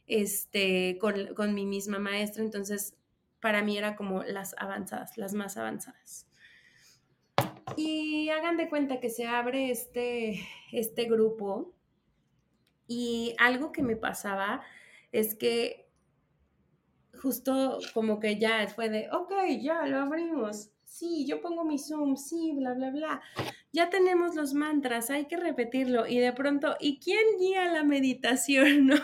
este, 0.07 0.99
con, 1.01 1.35
con 1.35 1.55
mi 1.55 1.67
misma 1.67 2.01
maestra, 2.01 2.43
entonces 2.43 2.97
para 3.41 3.63
mí 3.63 3.79
era 3.79 3.95
como 3.95 4.25
las 4.25 4.57
avanzadas, 4.59 5.17
las 5.17 5.35
más 5.35 5.57
avanzadas. 5.57 6.27
Y 7.77 8.31
hagan 8.31 8.57
de 8.57 8.69
cuenta 8.69 8.99
que 8.99 9.11
se 9.11 9.27
abre 9.27 9.71
este, 9.71 10.41
este 10.73 11.05
grupo 11.05 11.73
y 12.89 13.37
algo 13.39 13.71
que 13.71 13.83
me 13.83 13.95
pasaba 13.95 14.63
es 15.13 15.37
que 15.37 15.89
justo 17.21 17.79
como 17.95 18.19
que 18.19 18.39
ya 18.39 18.67
fue 18.69 18.89
de, 18.89 19.09
ok, 19.13 19.33
ya 19.61 19.87
lo 19.87 19.99
abrimos 19.99 20.71
sí, 20.89 21.27
yo 21.27 21.41
pongo 21.41 21.65
mi 21.65 21.79
Zoom, 21.79 22.17
sí, 22.17 22.53
bla, 22.57 22.75
bla, 22.75 22.91
bla. 22.91 23.23
Ya 23.73 23.91
tenemos 23.91 24.35
los 24.35 24.55
mantras, 24.55 25.11
hay 25.11 25.27
que 25.27 25.37
repetirlo. 25.37 26.07
Y 26.07 26.19
de 26.19 26.33
pronto, 26.33 26.77
¿y 26.81 26.99
quién 26.99 27.39
guía 27.39 27.71
la 27.71 27.85
meditación, 27.85 28.87
no? 28.89 28.97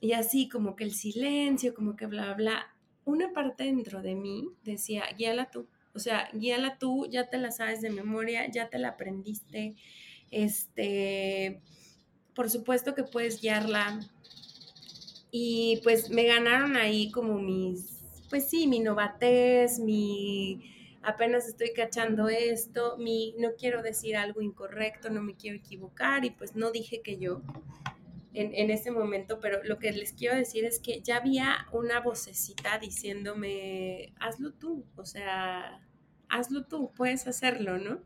Y 0.00 0.12
así 0.12 0.48
como 0.48 0.74
que 0.74 0.84
el 0.84 0.92
silencio, 0.92 1.74
como 1.74 1.96
que 1.96 2.06
bla, 2.06 2.34
bla. 2.34 2.74
Una 3.04 3.32
parte 3.32 3.64
dentro 3.64 4.02
de 4.02 4.14
mí 4.14 4.48
decía, 4.64 5.04
guíala 5.16 5.50
tú. 5.50 5.68
O 5.94 5.98
sea, 5.98 6.28
guíala 6.32 6.78
tú, 6.78 7.06
ya 7.08 7.28
te 7.28 7.38
la 7.38 7.50
sabes 7.50 7.80
de 7.80 7.90
memoria, 7.90 8.50
ya 8.50 8.68
te 8.68 8.78
la 8.78 8.88
aprendiste. 8.88 9.76
Este, 10.30 11.62
por 12.34 12.50
supuesto 12.50 12.94
que 12.94 13.04
puedes 13.04 13.40
guiarla. 13.40 14.00
Y 15.30 15.80
pues 15.84 16.10
me 16.10 16.24
ganaron 16.24 16.76
ahí 16.76 17.10
como 17.10 17.38
mis 17.38 18.01
pues 18.32 18.48
sí, 18.48 18.66
mi 18.66 18.80
novatez, 18.80 19.78
mi 19.78 20.58
apenas 21.02 21.46
estoy 21.46 21.74
cachando 21.74 22.30
esto, 22.30 22.96
mi 22.96 23.34
no 23.38 23.50
quiero 23.58 23.82
decir 23.82 24.16
algo 24.16 24.40
incorrecto, 24.40 25.10
no 25.10 25.20
me 25.20 25.36
quiero 25.36 25.58
equivocar 25.58 26.24
y 26.24 26.30
pues 26.30 26.56
no 26.56 26.70
dije 26.70 27.02
que 27.02 27.18
yo 27.18 27.42
en, 28.32 28.54
en 28.54 28.70
ese 28.70 28.90
momento, 28.90 29.38
pero 29.38 29.62
lo 29.64 29.78
que 29.78 29.92
les 29.92 30.14
quiero 30.14 30.34
decir 30.34 30.64
es 30.64 30.80
que 30.80 31.02
ya 31.02 31.18
había 31.18 31.66
una 31.72 32.00
vocecita 32.00 32.78
diciéndome, 32.78 34.14
hazlo 34.18 34.54
tú, 34.54 34.86
o 34.96 35.04
sea, 35.04 35.86
hazlo 36.30 36.64
tú, 36.64 36.90
puedes 36.96 37.26
hacerlo, 37.26 37.76
¿no? 37.76 38.02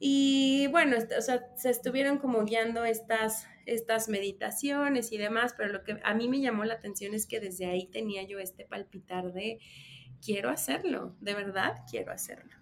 Y 0.00 0.68
bueno, 0.68 0.96
o 0.96 1.20
sea, 1.20 1.54
se 1.54 1.68
estuvieron 1.68 2.16
como 2.16 2.46
guiando 2.46 2.86
estas 2.86 3.46
estas 3.68 4.08
meditaciones 4.08 5.12
y 5.12 5.18
demás, 5.18 5.54
pero 5.56 5.72
lo 5.72 5.84
que 5.84 5.98
a 6.02 6.14
mí 6.14 6.28
me 6.28 6.40
llamó 6.40 6.64
la 6.64 6.74
atención 6.74 7.14
es 7.14 7.26
que 7.26 7.40
desde 7.40 7.66
ahí 7.66 7.86
tenía 7.86 8.22
yo 8.22 8.38
este 8.38 8.64
palpitar 8.64 9.32
de 9.32 9.58
quiero 10.24 10.50
hacerlo, 10.50 11.14
de 11.20 11.34
verdad 11.34 11.84
quiero 11.90 12.12
hacerlo. 12.12 12.52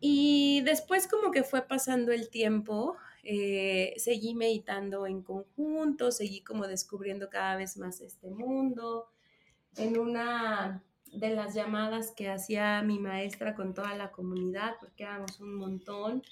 Y 0.00 0.62
después 0.62 1.06
como 1.06 1.30
que 1.30 1.42
fue 1.42 1.62
pasando 1.62 2.12
el 2.12 2.30
tiempo, 2.30 2.96
eh, 3.22 3.92
seguí 3.98 4.34
meditando 4.34 5.06
en 5.06 5.22
conjunto, 5.22 6.10
seguí 6.10 6.40
como 6.40 6.66
descubriendo 6.66 7.28
cada 7.28 7.56
vez 7.56 7.76
más 7.76 8.00
este 8.00 8.30
mundo. 8.30 9.10
En 9.76 9.98
una 9.98 10.82
de 11.12 11.30
las 11.30 11.54
llamadas 11.54 12.12
que 12.12 12.30
hacía 12.30 12.82
mi 12.82 12.98
maestra 12.98 13.54
con 13.54 13.74
toda 13.74 13.94
la 13.94 14.10
comunidad, 14.10 14.76
porque 14.80 15.02
éramos 15.02 15.38
un 15.40 15.56
montón, 15.56 16.22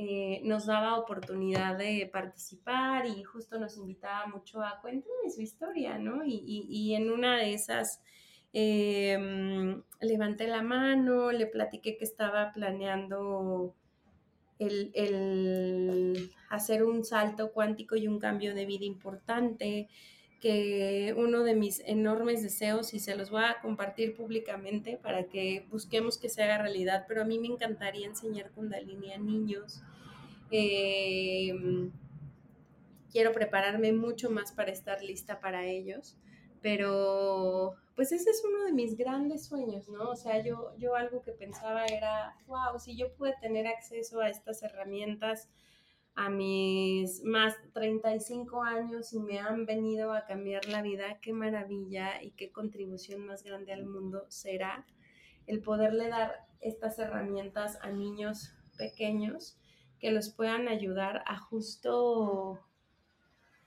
eh, 0.00 0.42
nos 0.44 0.66
daba 0.66 0.96
oportunidad 0.96 1.76
de 1.76 2.08
participar 2.12 3.04
y 3.04 3.24
justo 3.24 3.58
nos 3.58 3.76
invitaba 3.76 4.26
mucho 4.26 4.62
a 4.62 4.80
cuéntame 4.80 5.28
su 5.28 5.40
historia, 5.40 5.98
¿no? 5.98 6.22
Y, 6.24 6.94
en 6.94 7.10
una 7.10 7.36
de 7.36 7.54
esas 7.54 8.00
em, 8.52 9.82
levanté 10.00 10.46
la 10.46 10.62
mano, 10.62 11.32
le 11.32 11.46
platiqué 11.46 11.96
que 11.96 12.04
estaba 12.04 12.52
planeando 12.52 13.74
el, 14.60 16.30
hacer 16.48 16.84
un 16.84 17.04
salto 17.04 17.50
cuántico 17.50 17.96
y 17.96 18.06
un 18.06 18.20
cambio 18.20 18.54
de 18.54 18.66
vida 18.66 18.84
importante, 18.84 19.88
que 20.40 21.14
uno 21.16 21.42
de 21.42 21.54
mis 21.54 21.80
enormes 21.80 22.42
deseos, 22.42 22.94
y 22.94 23.00
se 23.00 23.16
los 23.16 23.30
voy 23.30 23.42
a 23.42 23.60
compartir 23.60 24.14
públicamente 24.14 24.96
para 24.96 25.24
que 25.24 25.66
busquemos 25.70 26.18
que 26.18 26.28
se 26.28 26.42
haga 26.42 26.58
realidad, 26.58 27.06
pero 27.08 27.22
a 27.22 27.24
mí 27.24 27.38
me 27.38 27.48
encantaría 27.48 28.06
enseñar 28.06 28.50
Kundalini 28.52 29.12
a 29.12 29.18
niños. 29.18 29.82
Eh, 30.50 31.52
quiero 33.10 33.32
prepararme 33.32 33.92
mucho 33.92 34.30
más 34.30 34.52
para 34.52 34.70
estar 34.70 35.02
lista 35.02 35.40
para 35.40 35.66
ellos, 35.66 36.16
pero 36.62 37.74
pues 37.96 38.12
ese 38.12 38.30
es 38.30 38.42
uno 38.44 38.64
de 38.64 38.72
mis 38.72 38.96
grandes 38.96 39.46
sueños, 39.46 39.88
¿no? 39.88 40.10
O 40.10 40.16
sea, 40.16 40.42
yo, 40.42 40.72
yo 40.78 40.94
algo 40.94 41.22
que 41.22 41.32
pensaba 41.32 41.84
era, 41.86 42.36
wow, 42.46 42.78
si 42.78 42.96
yo 42.96 43.12
pude 43.14 43.34
tener 43.40 43.66
acceso 43.66 44.20
a 44.20 44.28
estas 44.28 44.62
herramientas 44.62 45.48
a 46.20 46.30
mis 46.30 47.22
más 47.22 47.54
35 47.74 48.64
años 48.64 49.12
y 49.12 49.20
me 49.20 49.38
han 49.38 49.66
venido 49.66 50.12
a 50.12 50.26
cambiar 50.26 50.66
la 50.66 50.82
vida, 50.82 51.20
qué 51.22 51.32
maravilla 51.32 52.20
y 52.20 52.32
qué 52.32 52.50
contribución 52.50 53.24
más 53.24 53.44
grande 53.44 53.72
al 53.72 53.86
mundo 53.86 54.26
será 54.28 54.84
el 55.46 55.62
poderle 55.62 56.08
dar 56.08 56.44
estas 56.60 56.98
herramientas 56.98 57.78
a 57.82 57.92
niños 57.92 58.52
pequeños 58.76 59.60
que 60.00 60.10
los 60.10 60.30
puedan 60.30 60.66
ayudar 60.66 61.22
a 61.24 61.38
justo 61.38 62.58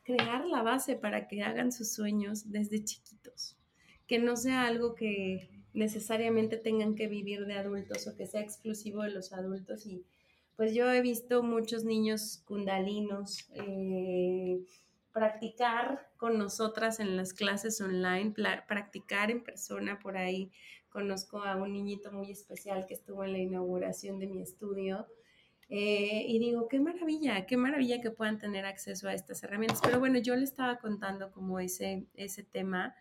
crear 0.03 0.46
la 0.46 0.62
base 0.62 0.98
para 0.98 1.29
que 1.29 1.43
hagan 1.43 1.72
sus 1.72 1.93
sueños 1.93 2.51
desde 2.51 2.84
chiquitos, 2.84 3.58
que 4.08 4.20
no 4.20 4.36
sea 4.36 4.65
algo 4.65 4.93
que 4.93 5.50
necesariamente 5.74 6.58
tengan 6.58 6.96
que 6.96 7.08
vivir 7.08 7.46
de 7.46 7.53
adultos 7.53 8.08
o 8.08 8.17
que 8.17 8.27
sea 8.27 8.41
exclusivo 8.41 9.03
de 9.03 9.12
los 9.12 9.31
adultos 9.31 9.86
y 9.86 10.05
pues 10.62 10.75
yo 10.75 10.91
he 10.91 11.01
visto 11.01 11.41
muchos 11.41 11.86
niños 11.86 12.44
kundalinos 12.46 13.50
eh, 13.56 14.60
practicar 15.12 16.08
con 16.18 16.38
nosotras 16.38 17.00
en 17.00 17.18
las 17.18 17.34
clases 17.34 17.82
online, 17.82 18.36
practicar 18.68 19.32
en 19.32 19.44
persona 19.44 19.98
por 19.98 20.18
ahí. 20.18 20.51
Conozco 20.89 21.41
a 21.41 21.56
un 21.56 21.74
niñito 21.74 22.12
muy 22.12 22.30
especial 22.30 22.86
que 22.86 22.94
estuvo 22.94 23.24
en 23.24 23.34
la 23.34 23.39
inauguración 23.39 24.20
de 24.20 24.27
mi 24.27 24.44
estudio 24.44 25.08
eh, 25.68 26.25
y 26.27 26.38
digo, 26.38 26.68
qué 26.68 26.80
maravilla, 26.80 27.48
qué 27.48 27.58
maravilla 27.58 28.00
que 28.00 28.12
puedan 28.12 28.38
tener 28.38 28.68
acceso 28.68 29.08
a 29.08 29.15
estas 29.15 29.41
herramientas. 29.41 29.82
Pero 29.84 29.98
bueno, 29.98 30.20
yo 30.20 30.36
le 30.36 30.44
estaba 30.44 30.77
contando 30.77 31.32
como 31.32 31.60
ese, 31.60 32.06
ese 32.13 32.44
tema 32.44 32.94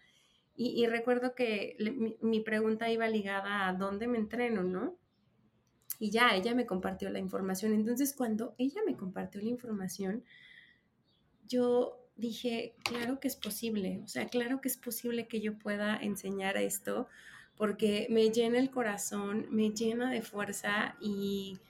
y, 0.57 0.87
recuerdo 0.87 1.35
que 1.35 1.77
mi, 1.79 2.17
mi, 2.23 2.41
pregunta 2.41 2.91
iba 2.91 3.07
ligada 3.07 3.69
a 3.69 3.75
dónde 3.75 4.07
me 4.07 4.17
entreno, 4.17 4.63
¿no? 4.63 5.00
Y 6.01 6.11
ya, 6.11 6.35
ella 6.35 6.53
me 6.57 6.67
compartió 6.67 7.09
la 7.11 7.21
información. 7.21 7.73
Entonces, 7.73 8.13
cuando 8.13 8.57
ella 8.59 8.81
me 8.85 8.97
compartió 8.97 9.41
la 9.41 9.51
información, 9.51 10.25
yo 11.47 12.01
dije, 12.17 12.75
claro 12.83 13.21
que 13.21 13.29
es 13.29 13.37
posible, 13.37 14.01
o 14.05 14.09
sea, 14.09 14.27
claro 14.27 14.61
que 14.61 14.69
es 14.69 14.77
posible 14.77 15.29
que 15.29 15.41
yo 15.41 15.57
pueda 15.57 15.97
enseñar 15.97 16.57
esto 16.57 17.07
porque 17.57 18.09
me 18.11 18.31
llena 18.31 18.59
el 18.59 18.71
corazón, 18.71 19.47
me 19.51 19.71
llena 19.71 20.11
de 20.11 20.23
fuerza 20.23 20.97
y 21.01 21.61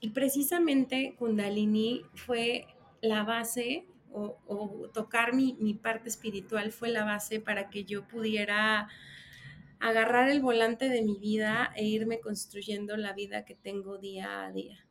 y 0.00 0.10
precisamente 0.10 1.14
Kundalini 1.18 2.06
fue 2.14 2.66
la 3.02 3.22
base 3.22 3.86
o, 4.12 4.90
tocar 4.92 5.34
mi, 5.34 5.56
mi, 5.60 5.74
parte 5.74 6.08
espiritual 6.08 6.72
fue 6.72 6.88
la 6.88 7.04
base 7.04 7.38
para 7.38 7.70
que 7.70 7.84
yo 7.84 8.08
pudiera 8.08 8.88
agarrar 9.80 10.28
el 10.28 10.40
volante 10.40 10.88
de 10.88 11.02
mi 11.02 11.18
vida 11.18 11.72
e 11.74 11.84
irme 11.84 12.20
construyendo 12.20 12.96
la 12.96 13.12
vida 13.12 13.44
que 13.44 13.54
tengo 13.54 13.98
día 13.98 14.44
a 14.44 14.52
día. 14.52 14.86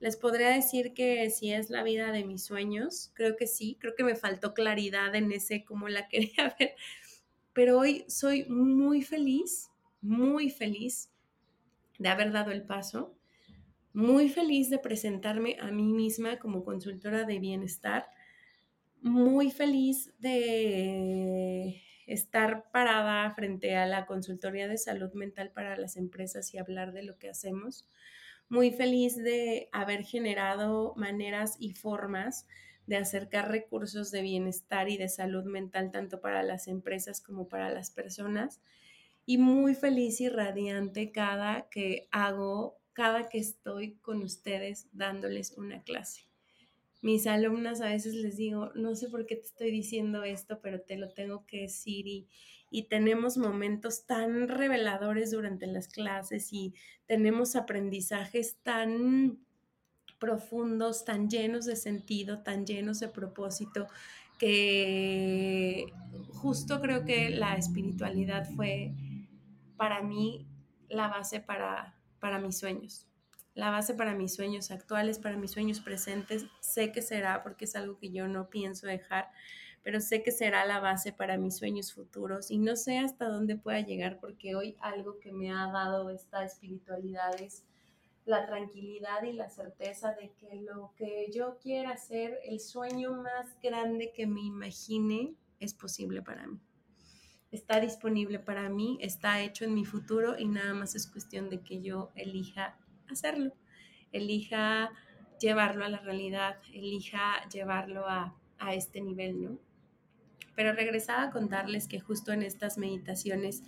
Les 0.00 0.16
podría 0.16 0.48
decir 0.50 0.92
que 0.92 1.30
si 1.30 1.52
es 1.52 1.70
la 1.70 1.82
vida 1.82 2.12
de 2.12 2.24
mis 2.24 2.44
sueños, 2.44 3.12
creo 3.14 3.36
que 3.36 3.46
sí, 3.46 3.78
creo 3.80 3.94
que 3.94 4.04
me 4.04 4.16
faltó 4.16 4.52
claridad 4.52 5.14
en 5.14 5.32
ese 5.32 5.64
cómo 5.64 5.88
la 5.88 6.08
quería 6.08 6.54
ver, 6.58 6.74
pero 7.52 7.78
hoy 7.78 8.04
soy 8.08 8.44
muy 8.44 9.02
feliz, 9.02 9.70
muy 10.00 10.50
feliz 10.50 11.10
de 11.98 12.08
haber 12.08 12.32
dado 12.32 12.50
el 12.50 12.64
paso 12.64 13.16
muy 13.92 14.28
feliz 14.28 14.70
de 14.70 14.78
presentarme 14.78 15.56
a 15.60 15.70
mí 15.70 15.92
misma 15.92 16.38
como 16.38 16.64
consultora 16.64 17.24
de 17.24 17.38
bienestar, 17.38 18.06
muy 19.00 19.50
feliz 19.50 20.12
de 20.18 21.82
estar 22.06 22.70
parada 22.70 23.30
frente 23.34 23.76
a 23.76 23.86
la 23.86 24.06
consultoría 24.06 24.68
de 24.68 24.78
salud 24.78 25.12
mental 25.14 25.50
para 25.50 25.76
las 25.76 25.96
empresas 25.96 26.52
y 26.54 26.58
hablar 26.58 26.92
de 26.92 27.02
lo 27.02 27.18
que 27.18 27.30
hacemos, 27.30 27.88
muy 28.48 28.70
feliz 28.70 29.16
de 29.16 29.68
haber 29.72 30.04
generado 30.04 30.94
maneras 30.96 31.56
y 31.58 31.72
formas 31.72 32.46
de 32.86 32.96
acercar 32.96 33.50
recursos 33.50 34.10
de 34.10 34.22
bienestar 34.22 34.88
y 34.88 34.96
de 34.96 35.08
salud 35.08 35.44
mental 35.44 35.90
tanto 35.90 36.20
para 36.20 36.42
las 36.42 36.68
empresas 36.68 37.20
como 37.20 37.48
para 37.48 37.70
las 37.70 37.90
personas 37.90 38.60
y 39.24 39.38
muy 39.38 39.74
feliz 39.74 40.20
y 40.20 40.28
radiante 40.28 41.12
cada 41.12 41.68
que 41.70 42.08
hago 42.10 42.78
cada 42.92 43.28
que 43.28 43.38
estoy 43.38 43.94
con 43.96 44.22
ustedes 44.22 44.88
dándoles 44.92 45.52
una 45.56 45.82
clase. 45.82 46.31
Mis 47.02 47.26
alumnas 47.26 47.80
a 47.82 47.88
veces 47.88 48.14
les 48.14 48.36
digo, 48.36 48.70
no 48.74 48.94
sé 48.94 49.08
por 49.08 49.26
qué 49.26 49.36
te 49.36 49.42
estoy 49.42 49.70
diciendo 49.70 50.24
esto, 50.24 50.60
pero 50.62 50.80
te 50.80 50.96
lo 50.96 51.10
tengo 51.10 51.44
que 51.46 51.62
decir 51.62 52.06
y, 52.06 52.28
y 52.70 52.84
tenemos 52.84 53.36
momentos 53.36 54.06
tan 54.06 54.48
reveladores 54.48 55.30
durante 55.32 55.66
las 55.66 55.88
clases 55.88 56.52
y 56.52 56.74
tenemos 57.06 57.56
aprendizajes 57.56 58.56
tan 58.62 59.44
profundos, 60.18 61.04
tan 61.04 61.28
llenos 61.28 61.66
de 61.66 61.76
sentido, 61.76 62.42
tan 62.42 62.64
llenos 62.64 63.00
de 63.00 63.08
propósito, 63.08 63.88
que 64.38 65.92
justo 66.30 66.80
creo 66.80 67.04
que 67.04 67.30
la 67.30 67.56
espiritualidad 67.56 68.48
fue 68.56 68.92
para 69.76 70.02
mí 70.02 70.46
la 70.88 71.08
base 71.08 71.40
para 71.40 71.96
para 72.22 72.38
mis 72.38 72.56
sueños. 72.56 73.08
La 73.54 73.70
base 73.70 73.94
para 73.94 74.14
mis 74.14 74.34
sueños 74.34 74.70
actuales, 74.70 75.18
para 75.18 75.36
mis 75.36 75.50
sueños 75.50 75.80
presentes, 75.80 76.46
sé 76.60 76.90
que 76.90 77.02
será, 77.02 77.42
porque 77.42 77.66
es 77.66 77.76
algo 77.76 77.98
que 77.98 78.10
yo 78.10 78.26
no 78.26 78.48
pienso 78.48 78.86
dejar, 78.86 79.30
pero 79.82 80.00
sé 80.00 80.22
que 80.22 80.30
será 80.30 80.64
la 80.64 80.80
base 80.80 81.12
para 81.12 81.36
mis 81.36 81.58
sueños 81.58 81.92
futuros. 81.92 82.50
Y 82.50 82.58
no 82.58 82.76
sé 82.76 82.98
hasta 82.98 83.26
dónde 83.26 83.56
pueda 83.56 83.80
llegar, 83.80 84.20
porque 84.20 84.54
hoy 84.54 84.76
algo 84.80 85.18
que 85.18 85.32
me 85.32 85.50
ha 85.50 85.66
dado 85.70 86.08
esta 86.08 86.44
espiritualidad 86.44 87.38
es 87.40 87.64
la 88.24 88.46
tranquilidad 88.46 89.22
y 89.24 89.32
la 89.32 89.50
certeza 89.50 90.14
de 90.14 90.30
que 90.38 90.54
lo 90.62 90.92
que 90.96 91.30
yo 91.32 91.58
quiera 91.58 91.90
hacer, 91.90 92.38
el 92.44 92.60
sueño 92.60 93.12
más 93.14 93.60
grande 93.62 94.12
que 94.14 94.26
me 94.26 94.40
imagine, 94.40 95.34
es 95.60 95.74
posible 95.74 96.22
para 96.22 96.46
mí. 96.46 96.58
Está 97.50 97.80
disponible 97.80 98.38
para 98.38 98.70
mí, 98.70 98.96
está 99.02 99.42
hecho 99.42 99.66
en 99.66 99.74
mi 99.74 99.84
futuro 99.84 100.38
y 100.38 100.46
nada 100.46 100.72
más 100.72 100.94
es 100.94 101.06
cuestión 101.06 101.50
de 101.50 101.60
que 101.60 101.82
yo 101.82 102.10
elija 102.14 102.78
hacerlo, 103.12 103.52
elija 104.12 104.90
llevarlo 105.40 105.84
a 105.84 105.88
la 105.88 105.98
realidad, 105.98 106.56
elija 106.72 107.48
llevarlo 107.48 108.08
a, 108.08 108.34
a 108.58 108.74
este 108.74 109.00
nivel, 109.00 109.42
¿no? 109.42 109.58
Pero 110.54 110.72
regresaba 110.72 111.24
a 111.24 111.30
contarles 111.30 111.88
que 111.88 112.00
justo 112.00 112.32
en 112.32 112.42
estas 112.42 112.78
meditaciones 112.78 113.62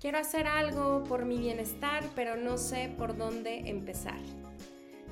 quiero 0.00 0.18
hacer 0.18 0.46
algo 0.46 1.02
por 1.04 1.24
mi 1.24 1.38
bienestar, 1.38 2.04
pero 2.14 2.36
no 2.36 2.58
sé 2.58 2.92
por 2.98 3.16
dónde 3.16 3.70
empezar. 3.70 4.20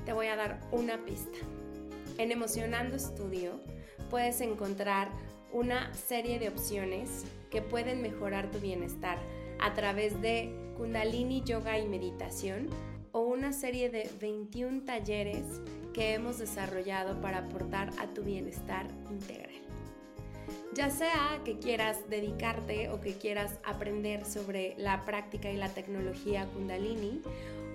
Te 0.05 0.13
voy 0.13 0.27
a 0.27 0.35
dar 0.35 0.59
una 0.71 1.03
pista. 1.03 1.39
En 2.19 2.31
Emocionando 2.31 2.95
Estudio 2.95 3.59
puedes 4.11 4.39
encontrar 4.41 5.09
una 5.51 5.91
serie 5.95 6.37
de 6.37 6.49
opciones 6.49 7.25
que 7.49 7.63
pueden 7.63 8.03
mejorar 8.03 8.51
tu 8.51 8.59
bienestar 8.59 9.17
a 9.59 9.73
través 9.73 10.21
de 10.21 10.53
Kundalini 10.77 11.43
Yoga 11.43 11.77
y 11.79 11.87
Meditación 11.87 12.69
o 13.11 13.21
una 13.21 13.53
serie 13.53 13.89
de 13.89 14.09
21 14.19 14.85
talleres 14.85 15.45
que 15.93 16.13
hemos 16.13 16.39
desarrollado 16.39 17.21
para 17.21 17.39
aportar 17.39 17.91
a 17.99 18.07
tu 18.07 18.23
bienestar 18.23 18.87
integral. 19.09 19.51
Ya 20.73 20.89
sea 20.89 21.39
que 21.45 21.59
quieras 21.59 22.09
dedicarte 22.09 22.89
o 22.89 22.99
que 22.99 23.13
quieras 23.13 23.59
aprender 23.63 24.25
sobre 24.25 24.73
la 24.77 25.05
práctica 25.05 25.51
y 25.51 25.57
la 25.57 25.69
tecnología 25.69 26.47
Kundalini 26.47 27.21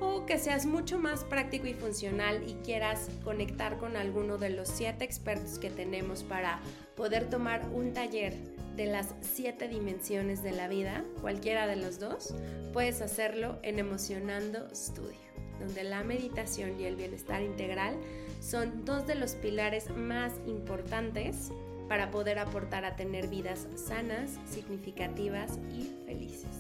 o 0.01 0.27
que 0.27 0.39
seas 0.39 0.67
mucho 0.67 0.99
más 0.99 1.25
práctico 1.25 1.67
y 1.67 1.75
funcional 1.75 2.43
y 2.49 2.55
quieras 2.65 3.09
conectar 3.25 3.79
con 3.79 3.97
alguno 3.97 4.39
de 4.39 4.51
los 4.51 4.69
siete 4.69 5.05
expertos 5.05 5.59
que 5.59 5.71
tenemos 5.71 6.23
para 6.23 6.61
poder 6.97 7.29
tomar 7.31 7.69
un 7.73 7.93
taller 7.93 8.35
de 8.77 8.87
las 8.87 9.15
siete 9.21 9.67
dimensiones 9.67 10.43
de 10.43 10.53
la 10.53 10.69
vida, 10.69 11.05
cualquiera 11.21 11.67
de 11.67 11.77
los 11.77 11.99
dos, 11.99 12.33
puedes 12.73 13.01
hacerlo 13.01 13.59
en 13.63 13.81
Emocionando 13.81 14.69
Studio, 14.73 15.19
donde 15.59 15.83
la 15.83 16.05
meditación 16.05 16.81
y 16.81 16.85
el 16.85 16.95
bienestar 16.95 17.43
integral 17.43 17.97
son 18.41 18.85
dos 18.85 19.07
de 19.07 19.17
los 19.17 19.35
pilares 19.35 19.91
más 19.91 20.33
importantes 20.47 21.51
para 21.89 22.11
poder 22.11 22.39
aportar 22.39 22.85
a 22.85 22.95
tener 22.95 23.29
vidas 23.29 23.67
sanas, 23.75 24.39
significativas 24.47 25.59
y 25.73 25.91
felices. 26.07 26.58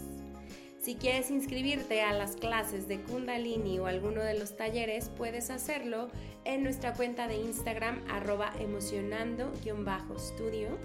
Si 0.81 0.95
quieres 0.95 1.31
inscribirte 1.31 2.03
a 2.03 2.12
las 2.12 2.37
clases 2.37 2.87
de 2.87 3.01
Kundalini 3.03 3.81
o 3.81 3.87
alguno 3.87 4.23
de 4.23 4.38
los 4.38 4.57
talleres, 4.57 5.11
puedes 5.17 5.51
hacerlo 5.51 6.09
en 6.45 6.62
nuestra 6.62 6.95
cuenta 6.95 7.27
de 7.27 7.37
Instagram 7.37 8.05
arroba 8.09 8.53
emocionando-studio 8.61 10.79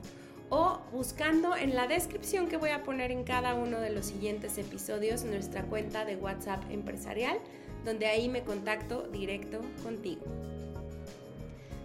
o 0.50 0.82
buscando 0.92 1.56
en 1.56 1.76
la 1.76 1.88
descripción 1.88 2.48
que 2.48 2.58
voy 2.58 2.72
a 2.72 2.84
poner 2.84 3.12
en 3.12 3.24
cada 3.24 3.54
uno 3.56 3.80
de 3.80 3.90
los 3.90 4.06
siguientes 4.06 4.58
episodios 4.58 5.24
nuestra 5.24 5.64
cuenta 5.64 6.04
de 6.04 6.18
WhatsApp 6.18 6.62
empresarial, 6.70 7.38
donde 7.86 8.08
ahí 8.08 8.28
me 8.28 8.44
contacto 8.44 9.08
directo 9.08 9.62
contigo. 9.82 10.26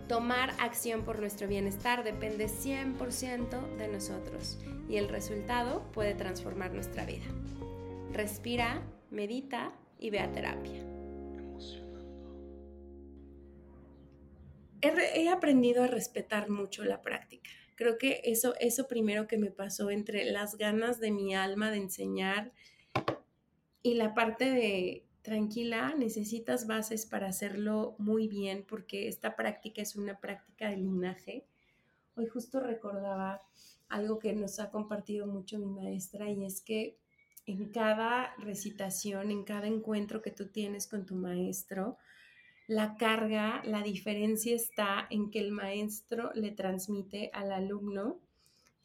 Tomar 0.09 0.51
acción 0.61 1.05
por 1.05 1.19
nuestro 1.19 1.49
bienestar 1.49 2.05
depende 2.05 2.47
100% 2.47 3.77
de 3.77 3.89
nosotros 3.89 4.57
y 4.89 4.99
el 4.99 5.09
resultado 5.09 5.83
puede 5.93 6.15
transformar 6.15 6.73
nuestra 6.73 7.05
vida. 7.05 7.25
Respira, 8.13 8.83
medita 9.11 9.73
y 9.99 10.11
ve 10.11 10.21
a 10.21 10.31
terapia. 10.31 10.81
He, 14.81 15.23
he, 15.23 15.29
aprendido 15.29 15.83
a 15.83 15.89
respetar 15.89 16.51
mucho 16.51 16.85
la 16.85 17.03
práctica. 17.03 17.51
Creo 17.75 17.99
que 17.99 18.21
eso, 18.25 18.55
eso 18.61 18.87
primero 18.87 19.27
que 19.27 19.39
me 19.39 19.51
pasó 19.51 19.91
entre 19.91 20.25
las 20.31 20.57
ganas 20.57 21.01
de 21.01 21.11
mi 21.11 21.35
alma 21.35 21.73
de 21.73 21.79
enseñar 21.79 22.53
y 23.83 23.95
la 23.95 24.15
parte 24.15 24.51
de 24.51 25.06
tranquila, 25.27 25.93
necesitas 25.99 26.69
bases 26.69 27.05
para 27.05 27.27
hacerlo 27.27 27.97
muy 27.99 28.29
bien 28.29 28.65
porque 28.67 29.09
esta 29.09 29.35
práctica 29.35 29.83
es 29.83 29.97
una 29.97 30.21
práctica 30.21 30.71
de 30.71 30.77
linaje. 30.77 31.45
Hoy 32.15 32.29
justo 32.29 32.61
recordaba 32.61 33.43
algo 33.89 34.21
que 34.21 34.33
nos 34.35 34.61
ha 34.61 34.71
compartido 34.71 35.27
mucho 35.27 35.59
mi 35.59 35.67
maestra 35.67 36.31
y 36.31 36.45
es 36.45 36.61
que 36.61 36.97
en 37.45 37.73
cada 37.73 38.37
recitación, 38.37 39.33
en 39.33 39.43
cada 39.43 39.67
encuentro 39.67 40.23
que 40.23 40.31
tú 40.31 40.47
tienes 40.47 40.87
con 40.87 41.05
tu 41.07 41.17
maestro, 41.17 41.99
la 42.69 42.95
carga, 42.97 43.63
la 43.65 43.83
diferencia 43.83 44.55
está 44.55 45.09
en 45.11 45.33
que 45.33 45.41
el 45.41 45.51
maestro 45.51 46.31
le 46.35 46.53
transmite 46.53 47.31
al 47.33 47.51
alumno 47.51 48.21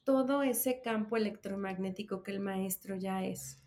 todo 0.04 0.42
ese 0.42 0.82
campo 0.82 1.18
electromagnético 1.18 2.24
que 2.24 2.32
el 2.32 2.40
maestro 2.40 2.96
ya 2.96 3.24
es 3.24 3.62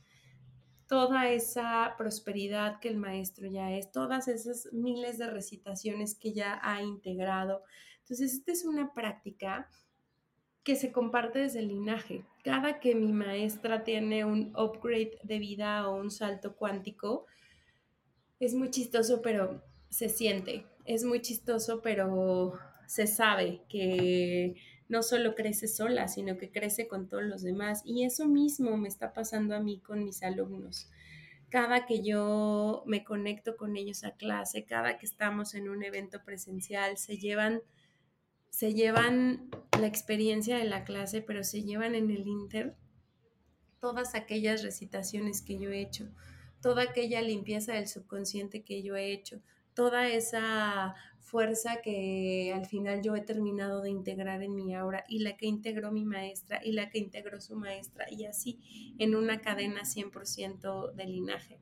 toda 0.87 1.31
esa 1.31 1.94
prosperidad 1.97 2.81
que 2.81 2.88
el 2.88 2.97
maestro 2.97 3.47
ya 3.49 3.73
es, 3.73 3.90
todas 3.90 4.29
esas 4.29 4.68
miles 4.73 5.18
de 5.18 5.29
recitaciones 5.29 6.14
que 6.14 6.33
ya 6.33 6.61
ha 6.62 6.83
integrado. 6.83 7.62
Entonces, 8.01 8.35
esta 8.35 8.53
es 8.53 8.64
una 8.64 8.92
práctica 8.92 9.68
que 10.62 10.77
se 10.77 10.92
comparte 10.92 11.40
desde 11.40 11.61
el 11.61 11.68
linaje. 11.68 12.25
Cada 12.42 12.81
que 12.81 12.94
mi 12.94 13.12
maestra 13.12 13.85
tiene 13.85 14.25
un 14.25 14.55
upgrade 14.57 15.18
de 15.23 15.38
vida 15.38 15.88
o 15.88 15.97
un 15.97 16.11
salto 16.11 16.57
cuántico, 16.57 17.27
es 18.40 18.55
muy 18.55 18.70
chistoso, 18.70 19.23
pero 19.23 19.62
se 19.88 20.09
siente. 20.09 20.66
Es 20.85 21.05
muy 21.05 21.20
chistoso, 21.20 21.81
pero 21.83 22.59
se 22.87 23.07
sabe 23.07 23.62
que 23.68 24.55
no 24.88 25.03
solo 25.03 25.35
crece 25.35 25.68
sola, 25.68 26.09
sino 26.09 26.37
que 26.37 26.51
crece 26.51 26.88
con 26.88 27.09
todos 27.09 27.25
los 27.25 27.42
demás. 27.42 27.83
Y 27.85 28.05
eso 28.05 28.27
mismo 28.29 28.77
me 28.77 28.88
está 28.88 29.12
pasando 29.12 29.55
a 29.55 29.61
mí 29.61 29.81
con 29.81 30.05
mis 30.05 30.23
alumnos. 30.23 30.90
Cada 31.49 31.87
que 31.87 32.03
yo 32.03 32.83
me 32.87 33.05
conecto 33.05 33.57
con 33.57 33.77
ellos 33.77 34.05
a 34.05 34.12
clase, 34.12 34.64
cada 34.64 34.99
que 34.99 35.07
estamos 35.07 35.55
en 35.55 35.68
un 35.68 35.85
evento 35.85 36.23
presencial, 36.25 36.99
se 36.99 37.18
llevan, 37.18 37.62
se 38.51 38.75
llevan 38.75 39.49
la 39.79 39.87
experiencia 39.87 40.59
de 40.59 40.64
la 40.64 40.85
clase, 40.85 41.23
pero 41.23 41.44
se 41.44 41.62
llevan 41.62 41.94
en 41.94 42.11
el 42.11 42.27
Inter 42.27 42.77
todas 43.81 44.14
aquellas 44.14 44.62
recitaciones 44.62 45.42
que 45.42 45.59
yo 45.59 45.70
he 45.70 45.81
hecho, 45.81 46.09
toda 46.61 46.83
aquella 46.83 47.20
limpieza 47.20 47.75
del 47.75 47.87
subconsciente 47.87 48.62
que 48.62 48.83
yo 48.83 48.97
he 48.97 49.12
hecho, 49.12 49.40
toda 49.75 50.09
esa 50.09 50.94
fuerza 51.35 51.81
que 51.83 52.53
al 52.55 52.64
final 52.64 53.03
yo 53.03 53.16
he 53.16 53.20
terminado 53.20 53.83
de 53.83 53.90
integrar 53.90 54.44
en 54.44 54.55
mi 54.55 54.73
aura 54.73 55.05
y 55.09 55.18
la 55.18 55.37
que 55.37 55.47
integró 55.47 55.90
mi 55.90 56.05
maestra 56.05 56.61
y 56.64 56.70
la 56.70 56.90
que 56.90 57.01
integró 57.01 57.40
su 57.40 57.57
maestra 57.57 58.07
y 58.09 58.25
así 58.25 58.94
en 59.01 59.16
una 59.16 59.40
cadena 59.40 59.83
100% 59.83 60.92
de 60.92 61.07
linaje. 61.07 61.59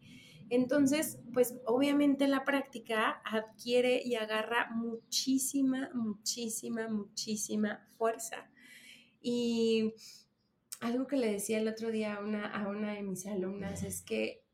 Entonces, 0.50 1.20
pues 1.32 1.54
obviamente 1.64 2.28
la 2.28 2.44
práctica 2.44 3.22
adquiere 3.24 4.02
y 4.04 4.16
agarra 4.16 4.68
muchísima, 4.74 5.88
muchísima, 5.94 6.88
muchísima 6.88 7.82
fuerza. 7.96 8.50
Y 9.22 9.94
algo 10.80 11.06
que 11.06 11.16
le 11.16 11.32
decía 11.32 11.56
el 11.56 11.68
otro 11.68 11.90
día 11.90 12.16
a 12.16 12.20
una, 12.20 12.46
a 12.46 12.68
una 12.68 12.92
de 12.92 13.02
mis 13.02 13.24
alumnas 13.24 13.84
es 13.84 14.02
que 14.02 14.44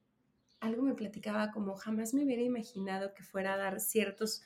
algo 0.61 0.83
me 0.83 0.95
platicaba 0.95 1.51
como 1.51 1.75
jamás 1.75 2.15
me 2.15 2.23
hubiera 2.23 2.43
imaginado 2.43 3.15
que 3.15 3.25
fuera 3.25 3.55
a 3.55 3.57
dar 3.57 3.81
ciertos 3.81 4.43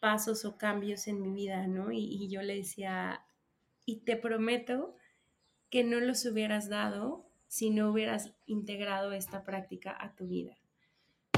pasos 0.00 0.44
o 0.44 0.56
cambios 0.56 1.06
en 1.06 1.20
mi 1.20 1.30
vida, 1.32 1.66
¿no? 1.66 1.92
Y, 1.92 2.28
yo 2.28 2.42
le 2.42 2.56
decía, 2.56 3.24
y 3.84 4.00
te 4.00 4.16
prometo 4.16 4.96
que 5.68 5.84
no 5.84 6.00
los 6.00 6.24
hubieras 6.24 6.68
dado 6.68 7.26
si 7.46 7.70
no 7.70 7.90
hubieras 7.90 8.32
integrado 8.46 9.12
esta 9.12 9.44
práctica 9.44 9.96
a 9.98 10.14
tu 10.14 10.26
vida. 10.26 10.56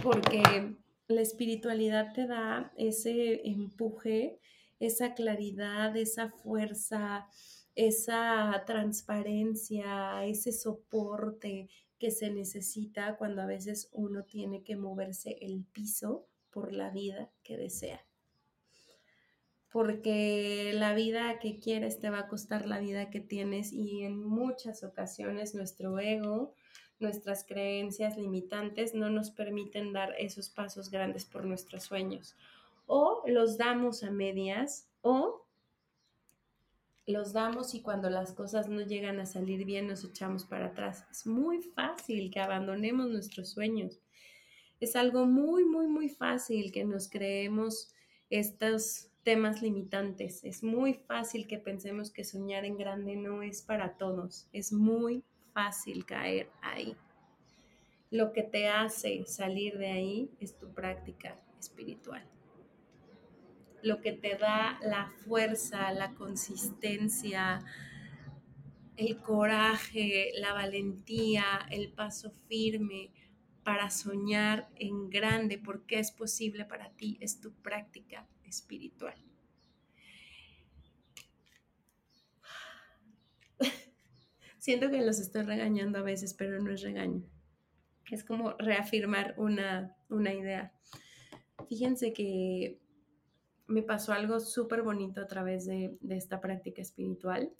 Porque 0.02 0.76
la 1.08 1.20
espiritualidad 1.20 2.12
te 2.12 2.26
da 2.26 2.72
ese 2.76 3.46
empuje, 3.48 4.38
esa 4.78 5.14
claridad, 5.14 5.96
esa 5.96 6.30
fuerza, 6.30 7.26
esa 7.74 8.62
transparencia, 8.66 10.24
ese 10.24 10.52
soporte 10.52 11.68
que 11.98 12.10
se 12.10 12.30
necesita 12.30 13.16
cuando 13.16 13.42
a 13.42 13.46
veces 13.46 13.88
uno 13.92 14.24
tiene 14.24 14.62
que 14.62 14.76
moverse 14.76 15.38
el 15.40 15.64
piso 15.72 16.26
por 16.50 16.72
la 16.72 16.90
vida 16.90 17.30
que 17.42 17.56
desea 17.56 18.04
porque 19.72 20.72
la 20.74 20.94
vida 20.94 21.38
que 21.38 21.58
quieres 21.58 21.98
te 21.98 22.10
va 22.10 22.20
a 22.20 22.28
costar 22.28 22.66
la 22.66 22.78
vida 22.78 23.08
que 23.08 23.20
tienes 23.20 23.72
y 23.72 24.02
en 24.02 24.22
muchas 24.22 24.84
ocasiones 24.84 25.54
nuestro 25.54 25.98
ego, 25.98 26.54
nuestras 27.00 27.44
creencias 27.44 28.18
limitantes 28.18 28.94
no 28.94 29.08
nos 29.08 29.30
permiten 29.30 29.94
dar 29.94 30.14
esos 30.18 30.50
pasos 30.50 30.90
grandes 30.90 31.24
por 31.24 31.46
nuestros 31.46 31.84
sueños. 31.84 32.36
O 32.86 33.22
los 33.26 33.56
damos 33.56 34.04
a 34.04 34.10
medias 34.10 34.90
o 35.00 35.46
los 37.06 37.32
damos 37.32 37.74
y 37.74 37.80
cuando 37.80 38.10
las 38.10 38.32
cosas 38.32 38.68
no 38.68 38.82
llegan 38.82 39.20
a 39.20 39.26
salir 39.26 39.64
bien 39.64 39.88
nos 39.88 40.04
echamos 40.04 40.44
para 40.44 40.66
atrás. 40.66 41.06
Es 41.10 41.26
muy 41.26 41.62
fácil 41.62 42.30
que 42.30 42.40
abandonemos 42.40 43.08
nuestros 43.08 43.48
sueños. 43.48 43.98
Es 44.80 44.96
algo 44.96 45.24
muy, 45.24 45.64
muy, 45.64 45.86
muy 45.86 46.10
fácil 46.10 46.72
que 46.72 46.84
nos 46.84 47.08
creemos 47.08 47.94
estos 48.28 49.11
temas 49.22 49.62
limitantes. 49.62 50.44
Es 50.44 50.62
muy 50.62 50.94
fácil 50.94 51.46
que 51.46 51.58
pensemos 51.58 52.10
que 52.10 52.24
soñar 52.24 52.64
en 52.64 52.76
grande 52.76 53.16
no 53.16 53.42
es 53.42 53.62
para 53.62 53.96
todos. 53.96 54.48
Es 54.52 54.72
muy 54.72 55.24
fácil 55.52 56.04
caer 56.04 56.50
ahí. 56.60 56.96
Lo 58.10 58.32
que 58.32 58.42
te 58.42 58.68
hace 58.68 59.24
salir 59.26 59.78
de 59.78 59.90
ahí 59.90 60.30
es 60.40 60.58
tu 60.58 60.72
práctica 60.72 61.40
espiritual. 61.58 62.24
Lo 63.82 64.00
que 64.00 64.12
te 64.12 64.36
da 64.36 64.78
la 64.82 65.08
fuerza, 65.24 65.90
la 65.92 66.14
consistencia, 66.14 67.64
el 68.96 69.16
coraje, 69.18 70.30
la 70.34 70.52
valentía, 70.52 71.44
el 71.70 71.90
paso 71.92 72.32
firme 72.48 73.10
para 73.64 73.90
soñar 73.90 74.68
en 74.76 75.08
grande 75.08 75.58
porque 75.58 75.98
es 75.98 76.10
posible 76.10 76.64
para 76.64 76.90
ti, 76.90 77.16
es 77.20 77.40
tu 77.40 77.52
práctica 77.52 78.26
espiritual. 78.52 79.16
Siento 84.58 84.90
que 84.90 85.04
los 85.04 85.18
estoy 85.18 85.42
regañando 85.42 85.98
a 85.98 86.02
veces, 86.02 86.34
pero 86.34 86.62
no 86.62 86.70
es 86.70 86.82
regaño. 86.82 87.24
Es 88.10 88.22
como 88.22 88.52
reafirmar 88.58 89.34
una, 89.36 89.96
idea. 90.08 90.72
Fíjense 91.68 92.12
que 92.12 92.80
me 93.66 93.82
pasó 93.82 94.12
algo 94.12 94.38
súper 94.38 94.82
bonito 94.82 95.20
a 95.20 95.26
través 95.26 95.66
de, 95.66 95.98
esta 96.10 96.40
práctica 96.40 96.80
espiritual. 96.80 97.52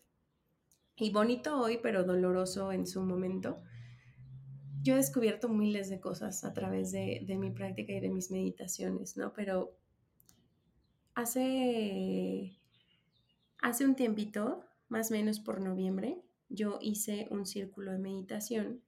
Y 0.97 1.11
bonito 1.11 1.59
hoy, 1.59 1.81
pero 1.83 2.05
doloroso 2.05 2.71
en 2.71 2.87
su 2.87 3.03
momento. 3.03 3.61
Yo 4.83 4.95
he 4.95 4.99
descubierto 4.99 5.49
miles 5.49 5.89
de 5.89 5.99
cosas 5.99 6.45
a 6.45 6.53
través 6.53 6.93
de, 6.93 7.23
de 7.27 7.37
mi 7.37 7.51
práctica 7.51 7.95
y 7.95 8.01
de 8.01 8.11
mis 8.11 8.31
meditaciones, 8.31 9.17
¿no? 9.17 9.33
Pero 9.33 9.77
Hace, 11.15 12.59
hace 13.59 13.85
un 13.85 13.95
tiempito, 13.95 14.65
más 14.89 15.11
o 15.11 15.15
menos 15.15 15.41
por 15.41 15.61
noviembre, 15.61 16.23
yo 16.49 16.79
hice 16.81 17.29
un 17.31 17.47
círculo 17.47 17.93
de 17.93 17.99
meditación 17.99 18.83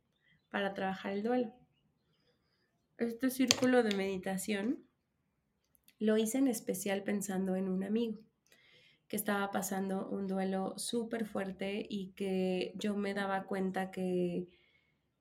para 0.51 0.75
trabajar 0.75 1.13
el 1.13 1.23
duelo. 1.23 1.53
Este 2.99 3.31
círculo 3.31 3.83
de 3.83 3.95
meditación 3.97 4.85
lo 5.99 6.17
hice 6.17 6.39
en 6.39 6.49
especial 6.49 7.03
pensando 7.03 7.57
en 7.57 7.69
un 7.69 7.85
amigo 7.85 8.19
que 9.09 9.17
estaba 9.17 9.51
pasando 9.51 10.09
un 10.09 10.27
duelo 10.27 10.75
súper 10.79 11.27
fuerte 11.27 11.87
y 11.89 12.13
que 12.13 12.73
yo 12.77 12.97
me 12.97 13.15
daba 13.15 13.45
cuenta 13.45 13.91
que 13.91 14.49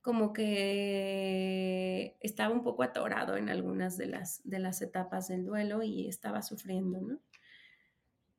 como 0.04 0.34
que 0.34 2.18
estaba 2.20 2.54
un 2.54 2.62
poco 2.62 2.84
atorado 2.84 3.38
en 3.38 3.48
algunas 3.50 3.98
de 3.98 4.08
las, 4.08 4.42
de 4.44 4.60
las 4.60 4.82
etapas 4.82 5.30
del 5.30 5.46
duelo 5.46 5.82
y 5.82 6.10
estaba 6.10 6.42
sufriendo, 6.42 7.00
¿no? 7.00 7.20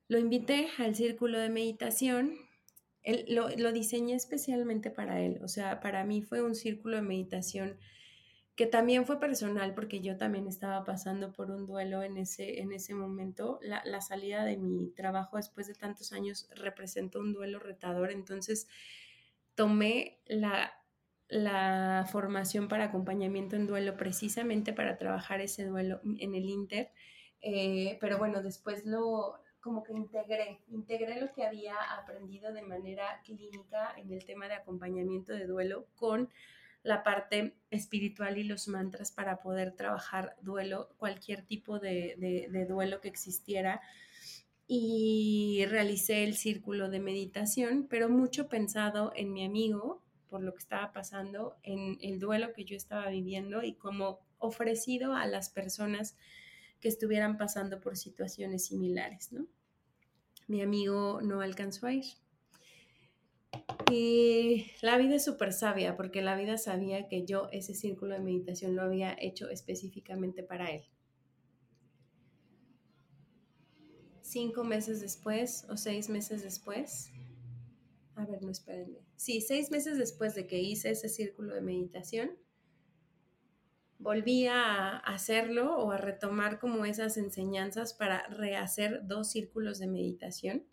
Lo 0.07 0.18
invité 0.18 0.68
al 0.77 0.94
círculo 0.94 1.38
de 1.38 1.48
meditación. 1.48 2.37
lo, 3.29 3.48
lo 3.48 3.72
diseñé 3.72 4.14
especialmente 4.14 4.90
para 4.90 5.22
él. 5.22 5.40
O 5.42 5.48
sea, 5.48 5.81
para 5.81 6.05
mí 6.05 6.20
fue 6.20 6.42
un 6.42 6.55
círculo 6.55 6.96
de 6.96 7.03
meditación 7.03 7.79
que 8.57 8.66
también 8.66 9.07
fue 9.07 9.18
personal 9.18 9.74
porque 9.74 10.03
yo 10.03 10.18
también 10.18 10.46
estaba 10.46 10.85
pasando 10.85 11.33
por 11.33 11.50
un 11.50 11.66
duelo 11.66 12.03
en 12.03 12.18
ese, 12.18 12.61
en 12.61 12.72
ese 12.72 12.92
momento. 12.92 13.59
La, 13.62 13.83
la, 13.87 14.03
salida 14.03 14.44
de 14.44 14.59
mi 14.59 14.90
trabajo 14.90 15.38
después 15.38 15.66
de 15.66 15.74
tantos 15.74 16.12
años 16.12 16.46
representó 16.55 17.20
un 17.20 17.33
duelo 17.33 17.59
retador, 17.59 18.11
entonces 18.11 18.68
tomé 19.55 20.20
la, 20.27 20.72
la 21.28 22.06
formación 22.10 22.68
para 22.68 22.84
acompañamiento 22.84 23.56
en 23.56 23.66
duelo 23.66 23.96
precisamente 23.96 24.72
para 24.72 24.96
trabajar 24.96 25.40
ese 25.40 25.64
duelo 25.64 26.00
en 26.18 26.34
el 26.34 26.48
Inter, 26.48 26.90
eh, 27.40 27.98
pero 28.00 28.18
bueno, 28.18 28.42
después 28.42 28.87
lo 28.87 29.40
como 29.64 29.82
que 29.82 29.94
integré, 29.94 30.60
integré 30.68 31.18
lo 31.18 31.32
que 31.32 31.46
había 31.46 31.74
aprendido 31.98 32.52
de 32.52 32.60
manera 32.60 33.22
clínica 33.24 33.94
en 33.96 34.12
el 34.12 34.22
tema 34.26 34.46
de 34.46 34.54
acompañamiento 34.54 35.32
de 35.32 35.46
duelo 35.46 35.87
con 35.94 36.28
la 36.82 37.02
parte 37.02 37.56
espiritual 37.70 38.37
y 38.37 38.44
los 38.44 38.68
mantras 38.68 39.10
para 39.10 39.40
poder 39.40 39.72
trabajar 39.74 40.37
duelo, 40.42 40.90
cualquier 40.98 41.46
tipo 41.46 41.78
de, 41.78 42.66
duelo 42.68 43.00
que 43.00 43.08
existiera. 43.08 43.80
Y 44.66 45.64
realicé 45.70 46.24
el 46.24 46.34
círculo 46.34 46.90
de 46.90 47.00
meditación, 47.00 47.87
pero 47.88 48.10
mucho 48.10 48.48
pensado 48.50 49.12
en 49.16 49.32
mi 49.32 49.46
amigo, 49.46 50.02
por 50.34 50.42
lo 50.42 50.52
que 50.52 50.58
estaba 50.58 50.92
pasando, 50.92 51.54
en 51.62 51.96
el 52.00 52.18
duelo 52.18 52.52
que 52.52 52.64
yo 52.64 52.76
estaba 52.76 53.08
viviendo 53.08 53.62
y 53.62 53.74
como 53.74 54.18
ofrecido 54.38 55.14
a 55.14 55.26
las 55.26 55.48
personas 55.48 56.16
que 56.80 56.88
estuvieran 56.88 57.38
pasando 57.38 57.80
por 57.80 57.96
situaciones 57.96 58.66
similares, 58.66 59.30
¿no? 59.30 59.46
Mi 60.48 60.60
amigo 60.60 61.20
no 61.22 61.40
alcanzó 61.40 61.86
a 61.86 61.92
ir. 61.92 62.06
Y 63.92 64.72
la 64.82 64.98
vida 64.98 65.14
es 65.14 65.24
súper 65.24 65.52
sabia 65.52 65.96
porque 65.96 66.20
la 66.20 66.36
vida 66.36 66.58
sabía 66.58 67.06
que 67.06 67.24
yo 67.24 67.48
ese 67.52 67.72
círculo 67.72 68.14
de 68.14 68.20
meditación 68.20 68.74
lo 68.74 68.82
había 68.82 69.16
hecho 69.16 69.50
específicamente 69.50 70.42
para 70.42 70.72
él. 70.72 70.82
Cinco 74.20 74.64
meses 74.64 75.00
después 75.00 75.64
o 75.70 75.76
seis 75.76 76.08
meses 76.08 76.42
después, 76.42 77.12
a 78.16 78.24
ver, 78.27 78.42
no 78.42 78.50
espérenme. 78.50 79.00
Sí, 79.16 79.40
seis 79.40 79.70
meses 79.70 79.98
después 79.98 80.35
de 80.35 80.46
que 80.46 80.61
hice 80.61 80.90
ese 80.90 81.09
círculo 81.09 81.55
de 81.55 81.61
meditación, 81.61 82.37
volví 83.98 84.46
a 84.46 84.98
hacerlo 84.98 85.77
o 85.79 85.90
a 85.90 85.96
retomar 85.96 86.59
como 86.59 86.85
esas 86.85 87.16
enseñanzas 87.16 87.94
para 87.94 88.27
rehacer 88.29 89.07
dos 89.07 89.31
círculos 89.31 89.79
de 89.79 89.87
meditación 89.87 90.64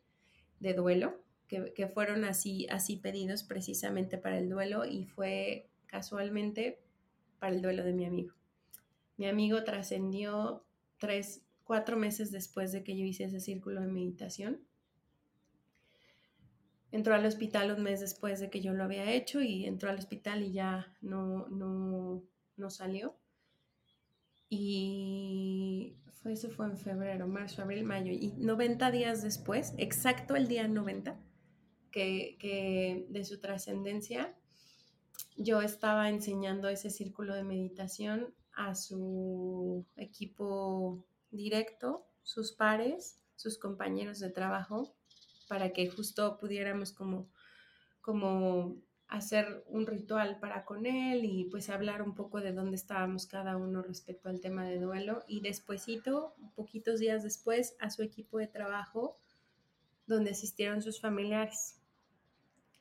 de 0.60 0.74
duelo 0.74 1.22
que, 1.48 1.88
fueron 1.88 2.24
así, 2.24 2.66
así 2.70 2.96
pedidos 2.96 3.44
precisamente 3.44 4.18
para 4.18 4.38
el 4.38 4.48
duelo 4.48 4.86
y 4.86 5.06
fue 5.06 5.70
casualmente 5.86 6.82
para 7.40 7.54
el 7.54 7.62
duelo 7.62 7.84
de 7.84 7.92
mi 7.92 8.06
amigo. 8.06 8.34
Mi 9.18 9.28
amigo 9.28 9.64
trascendió 9.66 10.66
tres, 10.98 11.44
cuatro 11.66 11.98
meses 11.98 12.32
después 12.32 12.72
de 12.72 12.84
que 12.84 12.96
yo 12.98 13.04
hice 13.04 13.26
ese 13.26 13.42
círculo 13.42 13.82
de 13.82 13.88
meditación. 13.88 14.62
Entró 16.92 17.16
al 17.16 17.26
hospital 17.26 17.72
un 17.72 17.84
mes 17.84 18.02
después 18.02 18.40
de 18.40 18.50
que 18.50 18.62
yo 18.62 18.74
lo 18.74 18.84
había 18.84 19.12
hecho 19.12 19.42
y 19.42 19.66
entró 19.66 19.90
al 19.90 19.98
hospital 19.98 20.44
y 20.44 20.52
ya 20.52 20.94
no, 21.02 21.48
no, 21.48 22.24
no 22.58 22.70
salió. 22.70 23.16
Y 24.50 25.96
fue, 26.22 26.34
eso 26.34 26.50
fue 26.50 26.66
en 26.66 26.78
febrero, 26.78 27.28
marzo, 27.28 27.62
abril, 27.62 27.86
mayo. 27.86 28.12
Y 28.12 28.34
90 28.38 28.92
días 28.92 29.24
después, 29.24 29.74
exacto 29.78 30.36
el 30.36 30.50
día 30.50 30.68
90, 30.68 31.18
que, 31.92 33.06
de 33.10 33.24
su 33.24 33.40
trascendencia, 33.40 34.36
yo 35.38 35.62
estaba 35.62 36.10
enseñando 36.10 36.68
ese 36.70 36.90
círculo 36.90 37.34
de 37.34 37.44
meditación 37.44 38.34
a 38.54 38.76
su 38.76 39.86
equipo 39.96 41.06
directo, 41.32 42.06
sus 42.24 42.52
pares, 42.52 43.20
sus 43.36 43.58
compañeros 43.58 44.20
de 44.20 44.30
trabajo, 44.30 44.94
para 45.52 45.74
que 45.74 45.90
justo 45.90 46.38
pudiéramos 46.38 46.94
como, 46.94 47.30
como 48.00 48.78
hacer 49.10 49.66
un 49.68 49.86
ritual 49.86 50.40
para 50.40 50.64
con 50.64 50.86
él 50.86 51.26
y 51.26 51.44
pues 51.52 51.70
hablar 51.70 52.02
un 52.02 52.16
poco 52.16 52.40
de 52.40 52.54
dónde 52.54 52.78
estábamos 52.78 53.26
cada 53.26 53.58
uno 53.58 53.82
respecto 53.82 54.30
al 54.30 54.40
tema 54.40 54.64
de 54.64 54.80
duelo 54.80 55.26
y 55.28 55.42
despuesito, 55.42 56.36
poquitos 56.56 57.02
días 57.02 57.22
después, 57.22 57.76
a 57.82 57.90
su 57.90 58.02
equipo 58.02 58.38
de 58.38 58.48
trabajo 58.48 59.18
donde 60.08 60.32
asistieron 60.32 60.82
sus 60.82 61.02
familiares 61.02 61.82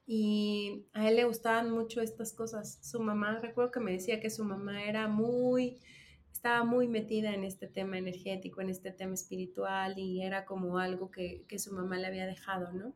y 0.07 0.87
a 0.93 1.09
él 1.09 1.17
le 1.17 1.25
gustaban 1.25 1.73
mucho 1.73 2.01
estas 2.01 2.33
cosas. 2.33 2.79
Su 2.83 3.01
mamá, 3.01 3.41
recuerdo 3.41 3.73
que 3.73 3.81
me 3.81 3.95
decía 3.95 4.21
que 4.21 4.31
su 4.31 4.45
mamá 4.45 4.85
era 4.85 5.09
muy, 5.09 5.81
estaba 6.41 6.65
muy 6.65 6.89
metida 6.89 7.35
en 7.35 7.45
este 7.45 7.67
tema 7.67 7.99
energético, 7.99 8.63
en 8.63 8.71
este 8.71 8.93
tema 8.93 9.13
espiritual 9.13 9.99
y 9.99 10.23
era 10.23 10.47
como 10.47 10.79
algo 10.79 11.11
que, 11.11 11.45
que 11.47 11.59
su 11.59 11.71
mamá 11.71 11.99
le 11.99 12.07
había 12.07 12.25
dejado, 12.25 12.73
¿no? 12.73 12.95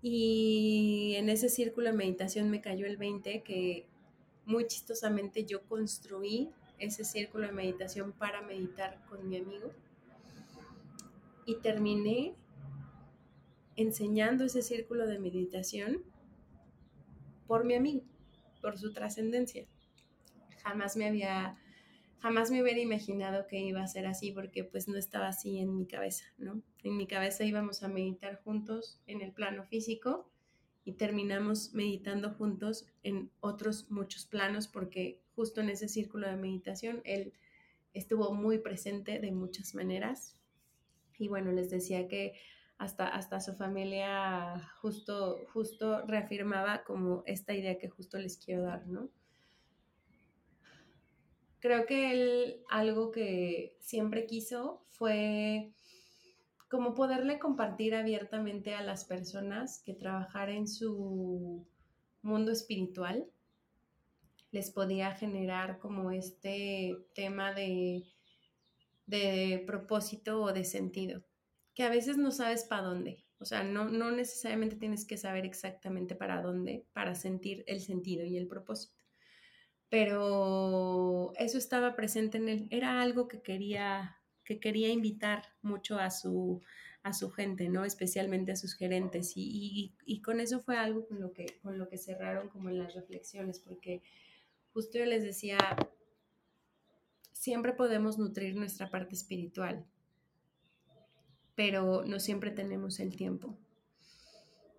Y 0.00 1.12
en 1.18 1.28
ese 1.28 1.50
círculo 1.50 1.90
de 1.90 1.96
meditación 1.98 2.48
me 2.48 2.62
cayó 2.62 2.86
el 2.86 2.96
20 2.96 3.42
que 3.42 3.86
muy 4.46 4.66
chistosamente 4.66 5.44
yo 5.44 5.60
construí 5.64 6.48
ese 6.78 7.04
círculo 7.04 7.48
de 7.48 7.52
meditación 7.52 8.12
para 8.12 8.40
meditar 8.40 8.98
con 9.10 9.28
mi 9.28 9.36
amigo 9.36 9.70
y 11.44 11.56
terminé 11.56 12.34
enseñando 13.76 14.44
ese 14.44 14.62
círculo 14.62 15.06
de 15.06 15.18
meditación 15.18 16.02
por 17.46 17.66
mi 17.66 17.74
amigo, 17.74 18.04
por 18.62 18.78
su 18.78 18.90
trascendencia. 18.94 19.66
Jamás 20.62 20.96
me 20.96 21.06
había, 21.06 21.58
jamás 22.20 22.50
me 22.50 22.62
hubiera 22.62 22.80
imaginado 22.80 23.46
que 23.46 23.58
iba 23.60 23.82
a 23.82 23.86
ser 23.86 24.06
así 24.06 24.32
porque 24.32 24.64
pues 24.64 24.88
no 24.88 24.96
estaba 24.96 25.28
así 25.28 25.58
en 25.58 25.76
mi 25.76 25.86
cabeza, 25.86 26.24
¿no? 26.36 26.62
En 26.82 26.96
mi 26.96 27.06
cabeza 27.06 27.44
íbamos 27.44 27.82
a 27.82 27.88
meditar 27.88 28.40
juntos 28.42 29.00
en 29.06 29.22
el 29.22 29.32
plano 29.32 29.64
físico 29.64 30.30
y 30.84 30.92
terminamos 30.92 31.74
meditando 31.74 32.30
juntos 32.30 32.86
en 33.02 33.30
otros 33.40 33.90
muchos 33.90 34.26
planos 34.26 34.68
porque 34.68 35.20
justo 35.34 35.60
en 35.60 35.70
ese 35.70 35.88
círculo 35.88 36.28
de 36.28 36.36
meditación 36.36 37.02
él 37.04 37.32
estuvo 37.92 38.32
muy 38.32 38.58
presente 38.58 39.18
de 39.18 39.32
muchas 39.32 39.74
maneras. 39.74 40.36
Y 41.18 41.28
bueno, 41.28 41.52
les 41.52 41.70
decía 41.70 42.08
que 42.08 42.34
hasta, 42.78 43.08
hasta 43.08 43.40
su 43.40 43.54
familia 43.54 44.72
justo, 44.80 45.44
justo 45.52 46.06
reafirmaba 46.06 46.84
como 46.84 47.22
esta 47.26 47.54
idea 47.54 47.78
que 47.78 47.88
justo 47.88 48.18
les 48.18 48.38
quiero 48.38 48.62
dar, 48.62 48.86
¿no? 48.86 49.10
Creo 51.60 51.86
que 51.86 52.12
él 52.12 52.62
algo 52.68 53.10
que 53.10 53.76
siempre 53.80 54.26
quiso 54.26 54.84
fue 54.90 55.72
como 56.68 56.94
poderle 56.94 57.38
compartir 57.38 57.94
abiertamente 57.94 58.74
a 58.74 58.82
las 58.82 59.04
personas 59.04 59.82
que 59.84 59.94
trabajar 59.94 60.50
en 60.50 60.68
su 60.68 61.66
mundo 62.22 62.52
espiritual 62.52 63.26
les 64.50 64.70
podía 64.70 65.12
generar 65.12 65.78
como 65.78 66.10
este 66.10 66.96
tema 67.14 67.52
de, 67.52 68.04
de 69.06 69.62
propósito 69.66 70.42
o 70.42 70.52
de 70.52 70.64
sentido 70.64 71.24
que 71.78 71.84
a 71.84 71.90
veces 71.90 72.16
no 72.16 72.32
sabes 72.32 72.64
para 72.64 72.82
dónde. 72.82 73.24
O 73.38 73.44
sea, 73.44 73.62
no, 73.62 73.88
no 73.88 74.10
necesariamente 74.10 74.74
tienes 74.74 75.06
que 75.06 75.16
saber 75.16 75.46
exactamente 75.46 76.16
para 76.16 76.42
dónde 76.42 76.84
para 76.92 77.14
sentir 77.14 77.62
el 77.68 77.80
sentido 77.80 78.26
y 78.26 78.36
el 78.36 78.48
propósito. 78.48 78.97
Pero 79.90 81.32
eso 81.36 81.58
estaba 81.58 81.96
presente 81.96 82.38
en 82.38 82.48
él. 82.48 82.68
Era 82.70 83.00
algo 83.00 83.26
que 83.28 83.40
quería, 83.40 84.18
que 84.44 84.60
quería 84.60 84.90
invitar 84.90 85.44
mucho 85.62 85.98
a 85.98 86.10
su, 86.10 86.60
a 87.02 87.12
su 87.12 87.30
gente, 87.30 87.68
¿no? 87.68 87.84
Especialmente 87.84 88.52
a 88.52 88.56
sus 88.56 88.74
gerentes. 88.74 89.32
Y, 89.36 89.94
y, 90.04 90.20
con 90.20 90.40
eso 90.40 90.60
fue 90.60 90.76
algo 90.76 91.06
con 91.06 91.20
lo, 91.20 91.32
que, 91.32 91.46
con 91.62 91.78
lo 91.78 91.88
que 91.88 91.96
cerraron 91.96 92.48
como 92.48 92.68
en 92.68 92.78
las 92.78 92.94
reflexiones, 92.94 93.60
porque 93.60 94.02
justo 94.72 94.98
yo 94.98 95.06
les 95.06 95.22
decía, 95.22 95.58
siempre 97.32 97.72
podemos 97.72 98.18
nutrir 98.18 98.54
nuestra 98.56 98.90
parte 98.90 99.14
espiritual, 99.14 99.86
pero 101.54 102.04
no 102.04 102.20
siempre 102.20 102.50
tenemos 102.50 103.00
el 103.00 103.16
tiempo. 103.16 103.56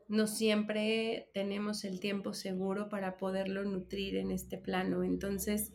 No 0.09 0.25
siempre 0.25 1.29
tenemos 1.35 1.83
el 1.83 1.99
tiempo 1.99 2.33
seguro 2.33 2.89
para 2.89 3.15
poderlo 3.15 3.63
nutrir 3.63 4.15
en 4.15 4.31
este 4.31 4.57
plano. 4.57 5.03
Entonces, 5.03 5.71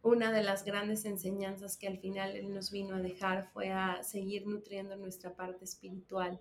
una 0.00 0.32
de 0.32 0.42
las 0.42 0.64
grandes 0.64 1.04
enseñanzas 1.04 1.76
que 1.76 1.86
al 1.86 1.98
final 1.98 2.34
Él 2.34 2.54
nos 2.54 2.70
vino 2.70 2.96
a 2.96 3.00
dejar 3.02 3.50
fue 3.52 3.70
a 3.70 4.02
seguir 4.02 4.46
nutriendo 4.46 4.96
nuestra 4.96 5.36
parte 5.36 5.66
espiritual 5.66 6.40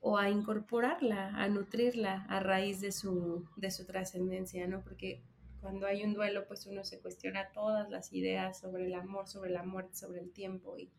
o 0.00 0.18
a 0.18 0.30
incorporarla, 0.30 1.34
a 1.34 1.48
nutrirla 1.48 2.24
a 2.28 2.38
raíz 2.38 2.80
de 2.80 2.92
su, 2.92 3.44
de 3.56 3.72
su 3.72 3.86
trascendencia, 3.86 4.68
¿no? 4.68 4.84
Porque 4.84 5.24
cuando 5.60 5.88
hay 5.88 6.04
un 6.04 6.14
duelo, 6.14 6.46
pues 6.46 6.64
uno 6.66 6.84
se 6.84 7.00
cuestiona 7.00 7.50
todas 7.52 7.90
las 7.90 8.12
ideas 8.12 8.60
sobre 8.60 8.86
el 8.86 8.94
amor, 8.94 9.26
sobre 9.26 9.50
la 9.50 9.64
muerte, 9.64 9.96
sobre 9.96 10.20
el 10.20 10.30
tiempo 10.30 10.78
y 10.78 10.92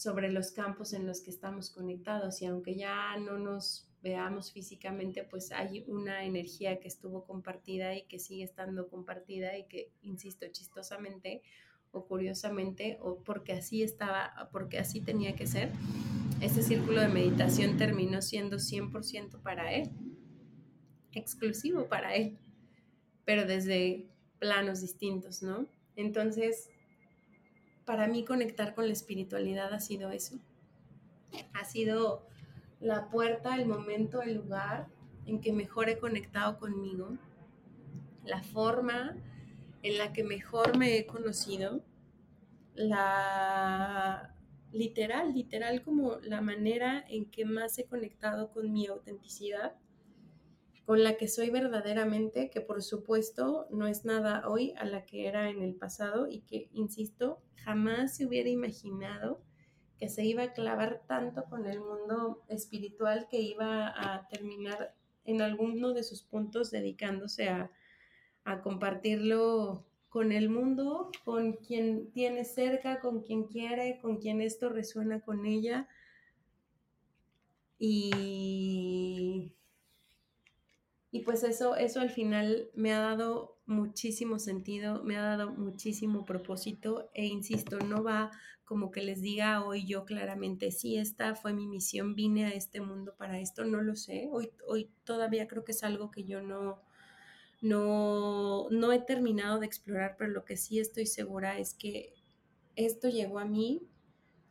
sobre 0.00 0.32
los 0.32 0.50
campos 0.50 0.94
en 0.94 1.06
los 1.06 1.20
que 1.20 1.28
estamos 1.28 1.68
conectados. 1.68 2.40
Y 2.40 2.46
aunque 2.46 2.74
ya 2.74 3.18
no 3.18 3.38
nos 3.38 3.86
veamos 4.02 4.50
físicamente, 4.50 5.24
pues 5.24 5.52
hay 5.52 5.84
una 5.88 6.24
energía 6.24 6.80
que 6.80 6.88
estuvo 6.88 7.26
compartida 7.26 7.94
y 7.94 8.06
que 8.06 8.18
sigue 8.18 8.44
estando 8.44 8.88
compartida 8.88 9.58
y 9.58 9.66
que, 9.68 9.92
insisto, 10.00 10.46
chistosamente 10.50 11.42
o 11.92 12.06
curiosamente, 12.06 12.96
o 13.02 13.22
porque 13.22 13.52
así 13.52 13.82
estaba, 13.82 14.48
porque 14.52 14.78
así 14.78 15.02
tenía 15.02 15.34
que 15.36 15.46
ser, 15.46 15.70
ese 16.40 16.62
círculo 16.62 17.02
de 17.02 17.08
meditación 17.08 17.76
terminó 17.76 18.22
siendo 18.22 18.56
100% 18.56 19.42
para 19.42 19.74
él, 19.74 19.90
exclusivo 21.12 21.88
para 21.88 22.14
él, 22.14 22.38
pero 23.26 23.44
desde 23.44 24.08
planos 24.38 24.80
distintos, 24.80 25.42
¿no? 25.42 25.66
Entonces, 25.96 26.70
para 27.90 28.06
mí 28.06 28.24
conectar 28.24 28.72
con 28.76 28.86
la 28.86 28.92
espiritualidad 28.92 29.74
ha 29.74 29.80
sido 29.80 30.12
eso. 30.12 30.38
Ha 31.54 31.64
sido 31.64 32.24
la 32.78 33.10
puerta, 33.10 33.56
el 33.56 33.66
momento, 33.66 34.22
el 34.22 34.34
lugar 34.34 34.86
en 35.26 35.40
que 35.40 35.52
mejor 35.52 35.88
he 35.88 35.98
conectado 35.98 36.60
conmigo, 36.60 37.18
la 38.24 38.44
forma 38.44 39.16
en 39.82 39.98
la 39.98 40.12
que 40.12 40.22
mejor 40.22 40.78
me 40.78 40.98
he 40.98 41.06
conocido, 41.06 41.82
la 42.76 44.36
literal, 44.70 45.34
literal 45.34 45.82
como 45.82 46.18
la 46.22 46.40
manera 46.40 47.04
en 47.08 47.28
que 47.28 47.44
más 47.44 47.76
he 47.80 47.86
conectado 47.86 48.52
con 48.52 48.72
mi 48.72 48.86
autenticidad, 48.86 49.74
con 50.90 51.04
la 51.04 51.16
que 51.16 51.28
soy 51.28 51.50
verdaderamente, 51.50 52.50
que 52.50 52.60
por 52.60 52.82
supuesto 52.82 53.68
no 53.70 53.86
es 53.86 54.04
nada 54.04 54.48
hoy 54.48 54.74
a 54.76 54.84
la 54.84 55.06
que 55.06 55.28
era 55.28 55.48
en 55.48 55.62
el 55.62 55.76
pasado 55.76 56.26
y 56.28 56.40
que, 56.40 56.68
insisto, 56.72 57.40
jamás 57.64 58.16
se 58.16 58.26
hubiera 58.26 58.48
imaginado 58.48 59.40
que 60.00 60.08
se 60.08 60.24
iba 60.24 60.42
a 60.42 60.52
clavar 60.52 61.04
tanto 61.06 61.44
con 61.44 61.66
el 61.66 61.78
mundo 61.78 62.42
espiritual 62.48 63.28
que 63.30 63.40
iba 63.40 63.86
a 63.86 64.26
terminar 64.26 64.96
en 65.24 65.42
alguno 65.42 65.92
de 65.92 66.02
sus 66.02 66.24
puntos 66.24 66.72
dedicándose 66.72 67.48
a, 67.48 67.70
a 68.42 68.60
compartirlo 68.60 69.86
con 70.08 70.32
el 70.32 70.48
mundo, 70.48 71.12
con 71.24 71.52
quien 71.52 72.10
tiene 72.10 72.44
cerca, 72.44 72.98
con 72.98 73.22
quien 73.22 73.44
quiere, 73.44 74.00
con 74.00 74.16
quien 74.16 74.40
esto 74.40 74.68
resuena 74.68 75.20
con 75.20 75.46
ella. 75.46 75.86
Y, 77.78 79.54
y 81.12 81.20
pues 81.20 81.42
eso, 81.42 81.76
eso 81.76 82.00
al 82.00 82.10
final 82.10 82.70
me 82.74 82.92
ha 82.92 83.00
dado 83.00 83.58
muchísimo 83.66 84.38
sentido, 84.38 85.02
me 85.02 85.16
ha 85.16 85.22
dado 85.22 85.50
muchísimo 85.50 86.24
propósito 86.24 87.10
e 87.14 87.26
insisto, 87.26 87.78
no 87.80 88.02
va 88.02 88.30
como 88.64 88.92
que 88.92 89.02
les 89.02 89.20
diga 89.20 89.64
hoy 89.64 89.84
yo 89.84 90.04
claramente, 90.04 90.70
sí, 90.70 90.96
esta 90.96 91.34
fue 91.34 91.52
mi 91.52 91.66
misión, 91.66 92.14
vine 92.14 92.44
a 92.46 92.50
este 92.50 92.80
mundo 92.80 93.16
para 93.16 93.40
esto, 93.40 93.64
no 93.64 93.82
lo 93.82 93.96
sé, 93.96 94.28
hoy, 94.30 94.52
hoy 94.64 94.88
todavía 95.02 95.48
creo 95.48 95.64
que 95.64 95.72
es 95.72 95.82
algo 95.82 96.12
que 96.12 96.24
yo 96.24 96.40
no, 96.40 96.80
no, 97.60 98.68
no 98.70 98.92
he 98.92 99.00
terminado 99.00 99.58
de 99.58 99.66
explorar, 99.66 100.14
pero 100.16 100.30
lo 100.30 100.44
que 100.44 100.56
sí 100.56 100.78
estoy 100.78 101.06
segura 101.06 101.58
es 101.58 101.74
que 101.74 102.14
esto 102.76 103.08
llegó 103.08 103.40
a 103.40 103.44
mí 103.44 103.88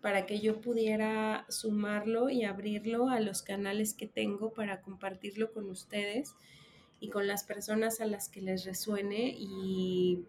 para 0.02 0.26
que 0.26 0.40
yo 0.40 0.62
pudiera 0.62 1.46
sumarlo 1.50 2.30
y 2.30 2.44
abrirlo 2.44 3.10
a 3.10 3.20
los 3.20 3.42
canales 3.42 3.94
que 3.94 4.08
tengo 4.08 4.54
para 4.54 4.82
compartirlo 4.82 5.52
con 5.52 5.70
ustedes 5.70 6.36
y 7.00 7.10
con 7.10 7.28
las 7.28 7.44
personas 7.44 8.02
a 8.02 8.06
las 8.06 8.30
que 8.30 8.42
les 8.42 8.66
resuene 8.66 9.36
y, 9.38 10.26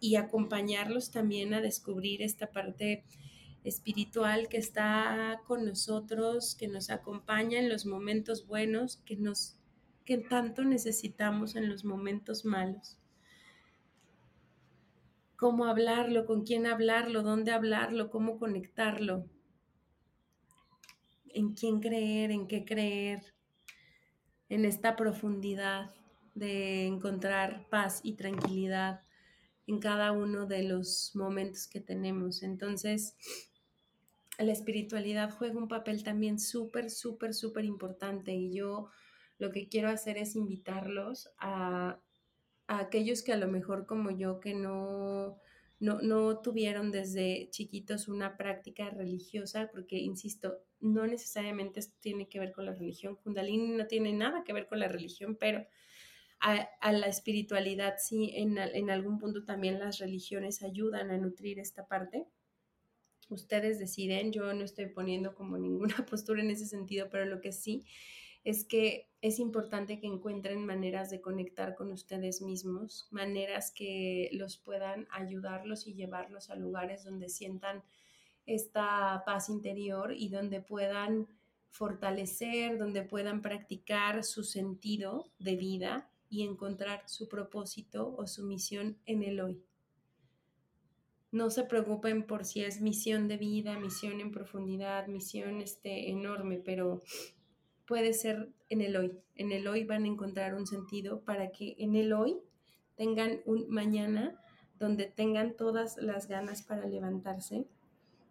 y 0.00 0.16
acompañarlos 0.16 1.10
también 1.10 1.54
a 1.54 1.60
descubrir 1.60 2.22
esta 2.22 2.50
parte 2.50 3.04
espiritual 3.64 4.48
que 4.48 4.58
está 4.58 5.42
con 5.46 5.66
nosotros, 5.66 6.54
que 6.54 6.68
nos 6.68 6.90
acompaña 6.90 7.58
en 7.58 7.68
los 7.68 7.84
momentos 7.86 8.46
buenos, 8.46 8.98
que 9.04 9.16
nos 9.16 9.58
que 10.08 10.16
tanto 10.16 10.64
necesitamos 10.64 11.54
en 11.54 11.68
los 11.68 11.84
momentos 11.84 12.46
malos. 12.46 12.96
Cómo 15.38 15.66
hablarlo, 15.66 16.26
con 16.26 16.42
quién 16.42 16.66
hablarlo, 16.66 17.22
dónde 17.22 17.52
hablarlo, 17.52 18.10
cómo 18.10 18.40
conectarlo, 18.40 19.24
en 21.28 21.54
quién 21.54 21.78
creer, 21.78 22.32
en 22.32 22.48
qué 22.48 22.64
creer, 22.64 23.22
en 24.48 24.64
esta 24.64 24.96
profundidad 24.96 25.94
de 26.34 26.86
encontrar 26.86 27.68
paz 27.70 28.00
y 28.02 28.14
tranquilidad 28.14 29.02
en 29.68 29.78
cada 29.78 30.10
uno 30.10 30.46
de 30.46 30.64
los 30.64 31.12
momentos 31.14 31.68
que 31.68 31.80
tenemos. 31.80 32.42
Entonces, 32.42 33.14
la 34.38 34.50
espiritualidad 34.50 35.30
juega 35.30 35.56
un 35.56 35.68
papel 35.68 36.02
también 36.02 36.40
súper, 36.40 36.90
súper, 36.90 37.32
súper 37.32 37.64
importante 37.64 38.34
y 38.34 38.52
yo 38.52 38.88
lo 39.38 39.52
que 39.52 39.68
quiero 39.68 39.88
hacer 39.88 40.18
es 40.18 40.34
invitarlos 40.34 41.30
a, 41.38 42.00
aquellos 42.68 43.22
que 43.22 43.32
a 43.32 43.36
lo 43.36 43.48
mejor 43.48 43.86
como 43.86 44.10
yo 44.10 44.40
que 44.40 44.54
no, 44.54 45.40
no, 45.80 46.40
tuvieron 46.40 46.92
desde 46.92 47.48
chiquitos 47.50 48.08
una 48.08 48.36
práctica 48.36 48.90
religiosa, 48.90 49.70
porque, 49.72 49.96
insisto, 49.96 50.58
no 50.78 51.06
necesariamente 51.06 51.80
esto 51.80 51.96
tiene 52.00 52.28
que 52.28 52.38
ver 52.38 52.52
con 52.52 52.66
la 52.66 52.74
religión. 52.74 53.16
Kundalini 53.16 53.68
no 53.70 53.86
tiene 53.86 54.12
nada 54.12 54.44
que 54.44 54.52
ver 54.52 54.66
con 54.66 54.78
la 54.78 54.88
religión, 54.88 55.36
pero 55.40 55.66
a, 56.40 56.92
la 56.92 57.06
espiritualidad 57.06 57.94
sí, 57.98 58.32
en, 58.34 58.58
en, 58.58 58.90
algún 58.90 59.18
punto 59.18 59.44
también 59.44 59.78
las 59.78 59.98
religiones 59.98 60.62
ayudan 60.62 61.10
a 61.10 61.16
nutrir 61.16 61.58
esta 61.58 61.86
parte. 61.86 62.26
Ustedes 63.30 63.78
deciden, 63.78 64.30
yo 64.30 64.52
no 64.52 64.64
estoy 64.64 64.86
poniendo 64.86 65.34
como 65.34 65.56
ninguna 65.58 65.96
postura 66.10 66.42
en 66.42 66.50
ese 66.50 66.66
sentido, 66.66 67.08
pero 67.10 67.24
lo 67.24 67.40
que 67.40 67.52
sí 67.52 67.86
es 68.44 68.64
que 68.64 69.08
es 69.20 69.38
importante 69.40 69.98
que 69.98 70.06
encuentren 70.06 70.64
maneras 70.64 71.10
de 71.10 71.20
conectar 71.20 71.74
con 71.74 71.90
ustedes 71.90 72.40
mismos, 72.40 73.08
maneras 73.10 73.72
que 73.72 74.30
los 74.32 74.58
puedan 74.58 75.08
ayudarlos 75.10 75.86
y 75.86 75.94
llevarlos 75.94 76.50
a 76.50 76.56
lugares 76.56 77.04
donde 77.04 77.28
sientan 77.28 77.82
esta 78.46 79.22
paz 79.26 79.48
interior 79.48 80.14
y 80.16 80.28
donde 80.28 80.60
puedan 80.60 81.28
fortalecer, 81.68 82.78
donde 82.78 83.02
puedan 83.02 83.42
practicar 83.42 84.24
su 84.24 84.44
sentido 84.44 85.30
de 85.38 85.56
vida 85.56 86.10
y 86.30 86.42
encontrar 86.44 87.02
su 87.06 87.28
propósito 87.28 88.14
o 88.16 88.26
su 88.26 88.44
misión 88.44 88.98
en 89.04 89.22
el 89.22 89.40
hoy. 89.40 89.62
No 91.30 91.50
se 91.50 91.64
preocupen 91.64 92.26
por 92.26 92.46
si 92.46 92.64
es 92.64 92.80
misión 92.80 93.28
de 93.28 93.36
vida, 93.36 93.78
misión 93.78 94.20
en 94.20 94.30
profundidad, 94.30 95.08
misión 95.08 95.60
este, 95.60 96.10
enorme, 96.10 96.58
pero 96.58 97.02
puede 97.88 98.12
ser 98.12 98.50
en 98.68 98.82
el 98.82 98.96
hoy. 98.96 99.18
En 99.34 99.50
el 99.50 99.66
hoy 99.66 99.82
van 99.82 100.04
a 100.04 100.08
encontrar 100.08 100.54
un 100.54 100.66
sentido 100.66 101.22
para 101.22 101.50
que 101.50 101.74
en 101.78 101.96
el 101.96 102.12
hoy 102.12 102.38
tengan 102.96 103.40
un 103.46 103.68
mañana 103.70 104.38
donde 104.78 105.06
tengan 105.06 105.56
todas 105.56 105.96
las 105.96 106.28
ganas 106.28 106.62
para 106.62 106.86
levantarse, 106.86 107.66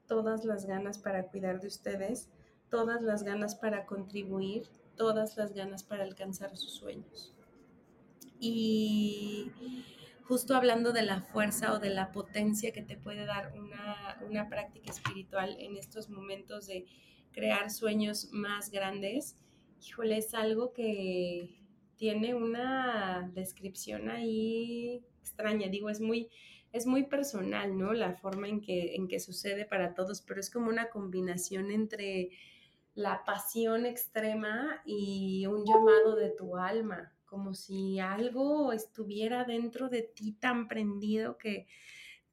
todas 0.07 0.45
las 0.45 0.65
ganas 0.67 0.99
para 0.99 1.23
cuidar 1.23 1.59
de 1.59 1.67
ustedes, 1.67 2.29
todas 2.69 3.01
las 3.01 3.23
ganas 3.23 3.55
para 3.55 3.85
contribuir, 3.85 4.67
todas 4.95 5.35
las 5.37 5.53
ganas 5.53 5.83
para 5.83 6.03
alcanzar 6.03 6.55
sus 6.55 6.73
sueños. 6.73 7.33
Y 8.39 9.51
justo 10.23 10.55
hablando 10.55 10.93
de 10.93 11.01
la 11.01 11.21
fuerza 11.21 11.73
o 11.73 11.79
de 11.79 11.89
la 11.89 12.11
potencia 12.11 12.71
que 12.71 12.83
te 12.83 12.95
puede 12.95 13.25
dar 13.25 13.53
una, 13.57 14.21
una 14.29 14.47
práctica 14.49 14.91
espiritual 14.91 15.57
en 15.59 15.75
estos 15.77 16.09
momentos 16.09 16.67
de 16.67 16.85
crear 17.31 17.71
sueños 17.71 18.29
más 18.31 18.69
grandes, 18.69 19.35
híjole, 19.81 20.17
es 20.17 20.33
algo 20.33 20.73
que 20.73 21.57
tiene 21.95 22.35
una 22.35 23.29
descripción 23.33 24.09
ahí 24.09 25.03
extraña, 25.21 25.67
digo, 25.67 25.89
es 25.89 25.99
muy, 25.99 26.29
es 26.71 26.85
muy 26.85 27.03
personal, 27.03 27.77
¿no? 27.77 27.93
La 27.93 28.13
forma 28.13 28.47
en 28.47 28.61
que, 28.61 28.95
en 28.95 29.07
que 29.07 29.19
sucede 29.19 29.65
para 29.65 29.93
todos, 29.93 30.21
pero 30.21 30.39
es 30.39 30.49
como 30.49 30.69
una 30.69 30.89
combinación 30.89 31.71
entre 31.71 32.29
la 32.93 33.23
pasión 33.25 33.85
extrema 33.85 34.81
y 34.85 35.45
un 35.45 35.65
llamado 35.65 36.15
de 36.15 36.29
tu 36.29 36.55
alma, 36.55 37.13
como 37.25 37.53
si 37.53 37.99
algo 37.99 38.71
estuviera 38.73 39.43
dentro 39.43 39.89
de 39.89 40.01
ti 40.01 40.33
tan 40.33 40.67
prendido 40.67 41.37
que 41.37 41.67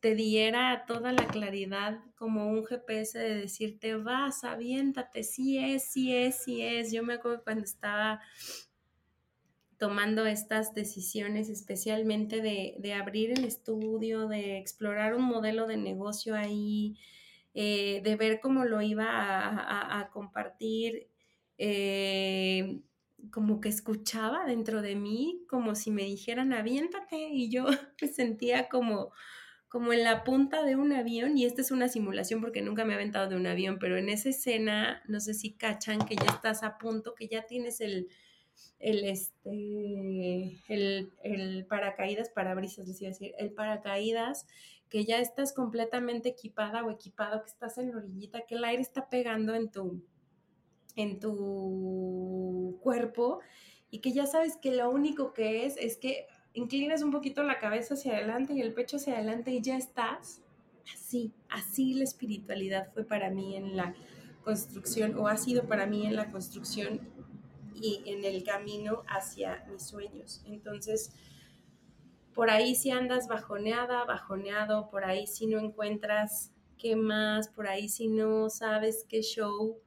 te 0.05 0.15
diera 0.15 0.85
toda 0.87 1.15
la 1.15 1.27
claridad 1.29 1.99
como 2.15 2.51
un 2.51 2.67
GPS 2.67 3.19
de 3.19 3.37
decirte, 3.37 3.97
vas, 3.97 4.45
aviéntate, 4.45 5.23
sí 5.23 5.57
es, 5.57 5.91
sí 5.91 6.15
es, 6.15 6.45
sí 6.45 6.61
es. 6.61 6.93
Yo 6.93 7.03
me 7.03 7.15
acuerdo 7.15 7.43
cuando 7.43 7.65
estaba 7.65 8.21
tomando 9.79 10.27
estas 10.27 10.75
decisiones, 10.75 11.49
especialmente 11.49 12.43
de, 12.43 12.93
abrir 12.93 13.31
el 13.31 13.47
estudio, 13.47 14.29
de 14.29 14.59
explorar 14.59 15.15
un 15.15 15.25
modelo 15.25 15.67
de 15.67 15.79
negocio 15.79 16.37
ahí, 16.37 16.99
eh, 17.55 18.03
de 18.05 18.17
ver 18.17 18.41
cómo 18.43 18.67
lo 18.67 18.83
iba 18.83 19.07
a, 19.09 20.11
compartir, 20.11 21.09
eh, 21.57 22.83
como 23.31 23.63
que 23.63 23.71
escuchaba 23.71 24.45
dentro 24.45 24.83
de 24.83 24.97
mí, 24.97 25.47
como 25.49 25.75
si 25.75 25.91
me 25.91 26.05
dijeran, 26.05 26.53
aviéntate, 26.53 27.31
y 27.31 27.49
yo 27.49 27.65
me 28.03 28.09
sentía 28.09 28.69
como 28.69 29.11
como 29.75 29.93
en 29.93 30.05
la 30.05 30.23
punta 30.23 30.63
de 30.63 30.77
un 30.77 30.93
avión, 30.93 31.37
y 31.37 31.47
esta 31.47 31.61
es 31.61 31.73
una 31.73 31.89
simulación 31.89 32.41
porque 32.41 32.63
nunca 32.63 32.85
me 32.85 32.93
he 32.93 32.95
aventado 32.95 33.29
de 33.29 33.35
un 33.35 33.45
avión, 33.49 33.81
pero 33.81 33.97
en 33.97 34.09
esa 34.09 34.29
escena, 34.29 35.03
no 35.09 35.19
sé 35.19 35.35
si 35.35 35.55
cachan 35.55 36.07
que 36.07 36.15
ya 36.15 36.27
estás 36.27 36.63
a 36.63 36.79
punto, 36.79 37.17
que 37.17 37.27
ya 37.27 37.45
tienes 37.47 37.81
el, 37.81 38.07
el, 38.79 39.05
este, 39.05 40.61
el, 40.69 41.11
el 41.25 41.67
paracaídas, 41.67 42.31
parabrisas, 42.31 42.87
les 42.87 43.01
iba 43.01 43.09
a 43.09 43.15
decir, 43.15 43.35
el 43.37 43.51
paracaídas, 43.51 44.47
que 44.89 45.05
ya 45.05 45.19
estás 45.19 45.53
completamente 45.53 46.29
equipada 46.29 46.85
o 46.85 46.91
equipado, 46.93 47.43
que 47.43 47.51
estás 47.51 47.77
en 47.77 47.91
la 47.91 47.97
orillita, 47.97 48.47
que 48.47 48.55
el 48.55 48.65
aire 48.65 48.81
está 48.81 49.09
pegando 49.09 49.57
en 49.57 49.73
tu, 49.73 50.05
en 50.95 51.19
tu 51.19 52.79
cuerpo 52.81 53.41
y 53.91 53.99
que 53.99 54.13
ya 54.13 54.27
sabes 54.27 54.57
que 54.57 54.71
lo 54.71 54.89
único 54.89 55.33
que 55.33 55.67
es 55.67 55.77
es 55.79 55.97
que 55.97 56.29
inclinas 56.55 57.03
un 57.03 57.11
poquito 57.11 57.43
la 57.43 57.59
cabeza 57.59 57.95
hacia 57.95 58.17
adelante 58.17 58.55
y 58.55 58.61
el 58.61 58.73
pecho 58.73 58.97
hacia 58.97 59.15
adelante 59.15 59.51
y 59.51 59.61
ya 59.61 59.77
estás. 59.77 60.41
Así, 60.95 61.33
así 61.49 61.95
la 61.95 62.05
espiritualidad 62.05 62.93
fue 62.93 63.05
para 63.05 63.31
mí 63.31 63.57
en 63.57 63.77
la 63.77 63.95
construcción 64.45 65.17
o 65.19 65.29
ha 65.29 65.37
sido 65.37 65.65
para 65.65 65.87
mí 65.87 66.07
en 66.07 66.17
la 66.17 66.31
construcción 66.31 67.01
y 67.75 68.03
en 68.07 68.25
el 68.25 68.45
camino 68.45 69.03
hacia 69.09 69.65
mis 69.71 69.83
sueños. 69.83 70.43
Entonces, 70.47 71.13
por 72.35 72.51
ahí 72.51 72.75
si 72.75 72.91
andas 72.91 73.29
bajoneada, 73.29 74.05
bajoneado, 74.05 74.91
por 74.91 75.05
ahí 75.05 75.27
si 75.27 75.47
no 75.47 75.59
encuentras 75.59 76.53
qué 76.79 76.97
más, 76.97 77.49
por 77.49 77.67
ahí 77.67 77.89
si 77.89 78.09
no 78.09 78.51
sabes 78.51 79.07
qué 79.09 79.23
show, 79.23 79.81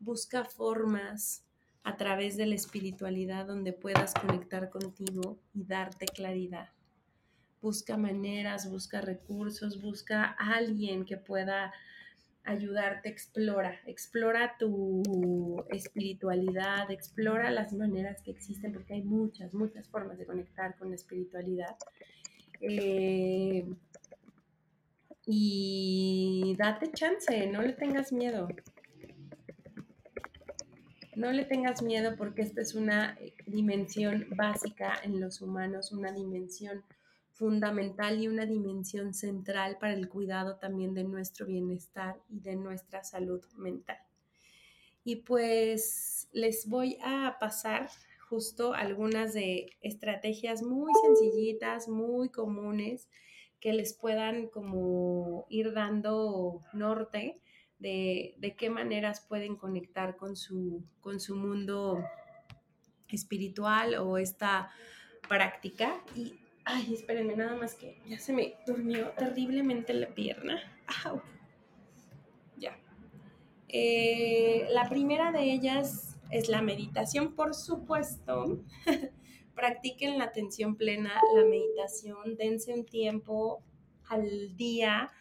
busca 0.00 0.44
formas 0.44 1.43
a 1.84 1.96
través 1.96 2.36
de 2.36 2.46
la 2.46 2.54
espiritualidad 2.54 3.46
donde 3.46 3.74
puedas 3.74 4.14
conectar 4.14 4.70
contigo 4.70 5.38
y 5.54 5.64
darte 5.64 6.06
claridad. 6.06 6.70
Busca 7.60 7.96
maneras, 7.96 8.70
busca 8.70 9.02
recursos, 9.02 9.80
busca 9.80 10.24
alguien 10.24 11.04
que 11.04 11.18
pueda 11.18 11.72
ayudarte, 12.44 13.08
explora, 13.08 13.80
explora 13.86 14.56
tu 14.58 15.64
espiritualidad, 15.70 16.90
explora 16.90 17.50
las 17.50 17.72
maneras 17.72 18.22
que 18.22 18.30
existen, 18.30 18.72
porque 18.72 18.94
hay 18.94 19.02
muchas, 19.02 19.52
muchas 19.54 19.88
formas 19.88 20.18
de 20.18 20.26
conectar 20.26 20.76
con 20.76 20.88
la 20.88 20.94
espiritualidad. 20.94 21.76
Eh, 22.60 23.66
y 25.26 26.54
date 26.58 26.92
chance, 26.92 27.46
no 27.46 27.62
le 27.62 27.72
tengas 27.72 28.12
miedo. 28.12 28.48
No 31.16 31.30
le 31.32 31.44
tengas 31.44 31.82
miedo 31.82 32.16
porque 32.16 32.42
esta 32.42 32.60
es 32.60 32.74
una 32.74 33.16
eh, 33.20 33.34
dimensión 33.46 34.26
básica 34.30 34.94
en 35.02 35.20
los 35.20 35.40
humanos, 35.40 35.92
una 35.92 36.12
dimensión 36.12 36.82
fundamental 37.30 38.20
y 38.20 38.28
una 38.28 38.46
dimensión 38.46 39.12
central 39.14 39.76
para 39.80 39.94
el 39.94 40.08
cuidado 40.08 40.56
también 40.56 40.94
de 40.94 41.04
nuestro 41.04 41.46
bienestar 41.46 42.16
y 42.28 42.40
de 42.40 42.56
nuestra 42.56 43.04
salud 43.04 43.44
mental. 43.56 43.98
Y 45.04 45.16
pues 45.16 46.28
les 46.32 46.68
voy 46.68 46.98
a 47.04 47.36
pasar 47.38 47.90
justo 48.28 48.72
algunas 48.72 49.34
de 49.34 49.70
estrategias 49.82 50.62
muy 50.62 50.92
sencillitas, 51.06 51.88
muy 51.88 52.28
comunes, 52.30 53.08
que 53.60 53.72
les 53.72 53.94
puedan 53.94 54.48
como 54.48 55.46
ir 55.48 55.72
dando 55.72 56.60
norte 56.72 57.40
de, 57.84 58.54
qué 58.56 58.70
maneras 58.70 59.20
pueden 59.20 59.56
conectar 59.56 60.16
con 60.16 60.36
su, 60.36 60.82
con 61.00 61.20
su 61.20 61.36
mundo 61.36 62.02
espiritual 63.08 63.96
o 63.96 64.16
esta 64.16 64.70
práctica. 65.28 66.02
Y, 66.16 66.34
ay, 66.64 66.94
espérenme, 66.94 67.36
nada 67.36 67.56
más 67.56 67.74
que 67.74 68.00
ya 68.06 68.18
se 68.18 68.32
me 68.32 68.54
durmió 68.66 69.10
terriblemente 69.10 69.92
la 69.92 70.08
pierna. 70.08 70.60
Ya. 72.56 72.78
Eh, 73.68 74.66
la 74.70 74.88
primera 74.88 75.30
de 75.30 75.52
ellas 75.52 76.16
es 76.30 76.48
la 76.48 76.62
meditación, 76.62 77.34
por 77.34 77.54
supuesto. 77.54 78.62
Practiquen 79.54 80.18
la 80.18 80.24
atención 80.24 80.76
plena, 80.76 81.12
la 81.36 81.44
meditación, 81.44 82.36
dense 82.36 82.72
un 82.72 82.86
tiempo 82.86 83.62
al 84.08 84.56
día 84.56 85.12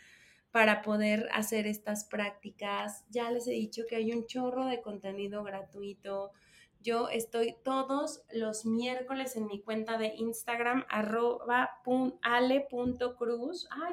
para 0.53 0.81
poder 0.83 1.27
hacer 1.33 1.65
estas 1.65 2.05
prácticas. 2.05 3.03
Ya 3.09 3.31
les 3.31 3.47
he 3.47 3.53
dicho 3.53 3.85
que 3.89 3.95
hay 3.95 4.13
un 4.13 4.27
chorro 4.27 4.67
de 4.67 4.81
contenido 4.81 5.43
gratuito. 5.43 6.31
Yo 6.79 7.09
estoy 7.09 7.55
todos 7.63 8.21
los 8.31 8.63
miércoles 8.63 9.35
en 9.35 9.47
mi 9.47 9.61
cuenta 9.61 9.97
de 9.97 10.13
Instagram, 10.15 10.85
arroba. 10.89 11.71
Ay, 11.83 12.67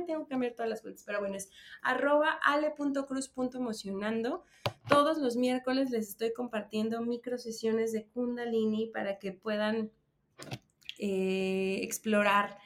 tengo 0.06 0.24
que 0.24 0.28
cambiar 0.28 0.52
todas 0.52 0.68
las 0.68 0.82
cuentas, 0.82 1.02
pero 1.06 1.20
bueno, 1.20 1.36
es 1.36 1.50
arroba 1.80 2.38
ale.cruz.emocionando. 2.42 4.44
Todos 4.86 5.16
los 5.16 5.36
miércoles 5.36 5.88
les 5.88 6.10
estoy 6.10 6.34
compartiendo 6.34 7.00
micro 7.00 7.38
sesiones 7.38 7.92
de 7.92 8.04
Kundalini 8.04 8.88
para 8.88 9.18
que 9.18 9.32
puedan 9.32 9.90
eh, 10.98 11.78
explorar 11.84 12.58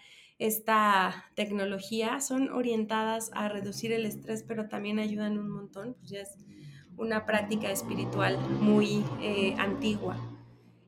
esta 0.47 1.24
tecnología 1.34 2.20
son 2.20 2.51
orientadas 2.51 3.30
a 3.32 3.49
reducir 3.49 3.92
el 3.92 4.05
estrés, 4.05 4.42
pero 4.42 4.68
también 4.68 4.99
ayudan 4.99 5.38
un 5.38 5.49
montón, 5.49 5.95
pues 5.95 6.11
ya 6.11 6.20
es 6.20 6.36
una 6.99 7.24
práctica 7.24 7.70
espiritual 7.70 8.38
muy 8.61 9.03
eh, 9.22 9.55
antigua. 9.57 10.18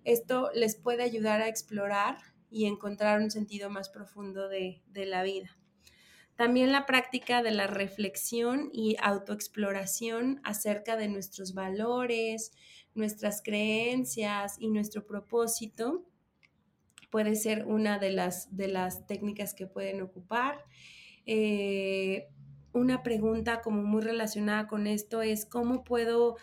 Esto 0.05 0.51
les 0.55 0.77
puede 0.77 1.03
ayudar 1.03 1.41
a 1.41 1.49
explorar 1.49 2.19
y 2.51 2.67
encontrar 2.67 3.23
un 3.23 3.31
sentido 3.31 3.71
más 3.71 3.89
profundo 3.89 4.51
de, 4.51 4.83
de 4.89 5.07
la 5.07 5.23
vida. 5.23 5.57
También 6.37 6.71
la 6.71 6.85
práctica 6.85 7.43
de 7.43 7.53
la 7.53 7.67
reflexión 7.67 8.69
y 8.75 8.97
autoexploración 9.01 10.39
acerca 10.45 10.97
de 10.97 11.09
nuestros 11.09 11.55
valores, 11.55 12.53
nuestras 12.95 13.41
creencias 13.43 14.57
y 14.59 14.69
nuestro 14.69 15.07
propósito 15.07 16.05
puede 17.11 17.35
ser 17.35 17.67
una 17.67 17.99
de 17.99 18.11
las, 18.11 18.57
de 18.57 18.69
las 18.69 19.07
técnicas 19.07 19.55
que 19.55 19.67
pueden 19.67 20.03
ocupar. 20.03 20.65
Eh, 21.27 22.29
una 22.73 23.03
pregunta 23.03 23.63
como 23.63 23.83
muy 23.83 24.03
relacionada 24.03 24.67
con 24.67 24.87
esto 24.87 25.23
es 25.23 25.47
cómo 25.47 25.83
puedo 25.83 26.37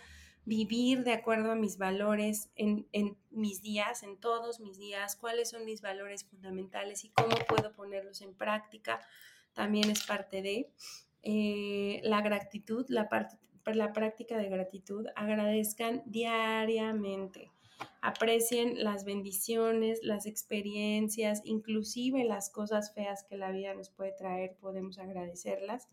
vivir 0.46 1.04
de 1.04 1.14
acuerdo 1.14 1.52
a 1.52 1.56
mis 1.56 1.78
valores 1.78 2.50
en, 2.56 2.88
mis 3.32 3.62
días, 3.62 4.04
en 4.04 4.18
todos 4.18 4.60
mis 4.60 4.78
días, 4.78 5.16
cuáles 5.16 5.50
son 5.50 5.64
mis 5.64 5.82
valores 5.82 6.26
fundamentales 6.26 7.06
y 7.06 7.10
cómo 7.10 7.36
puedo 7.48 7.74
ponerlos 7.74 8.22
en 8.22 8.34
práctica, 8.34 9.00
también 9.54 9.90
es 9.90 10.04
parte 10.04 10.42
de 10.42 10.70
eh, 11.22 12.02
la 12.04 12.22
gratitud, 12.22 12.86
la, 12.90 13.08
la 13.66 13.94
práctica 13.94 14.38
de 14.38 14.50
gratitud, 14.50 15.08
agradezcan 15.16 16.04
diariamente 16.06 17.52
aprecien 18.02 18.84
las 18.84 19.06
bendiciones, 19.06 20.00
las 20.04 20.26
experiencias, 20.26 21.42
inclusive 21.46 22.24
las 22.24 22.50
cosas 22.50 22.94
feas 22.94 23.24
que 23.24 23.38
la 23.38 23.52
vida 23.52 23.74
nos 23.74 23.90
puede 23.90 24.12
traer, 24.12 24.58
podemos 24.60 25.00
agradecerlas. 25.00 25.88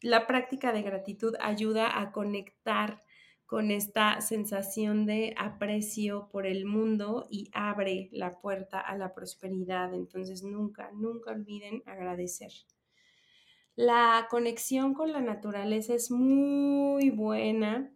La 0.00 0.26
práctica 0.26 0.72
de 0.72 0.82
gratitud 0.82 1.34
ayuda 1.40 2.00
a 2.00 2.10
conectar 2.10 3.00
con 3.50 3.72
esta 3.72 4.20
sensación 4.20 5.06
de 5.06 5.34
aprecio 5.36 6.28
por 6.30 6.46
el 6.46 6.66
mundo 6.66 7.26
y 7.30 7.50
abre 7.52 8.08
la 8.12 8.40
puerta 8.40 8.78
a 8.78 8.96
la 8.96 9.12
prosperidad. 9.12 9.92
Entonces 9.92 10.44
nunca, 10.44 10.90
nunca 10.92 11.32
olviden 11.32 11.82
agradecer. 11.84 12.52
La 13.74 14.28
conexión 14.30 14.94
con 14.94 15.12
la 15.12 15.20
naturaleza 15.20 15.94
es 15.94 16.10
muy 16.10 17.10
buena 17.10 17.92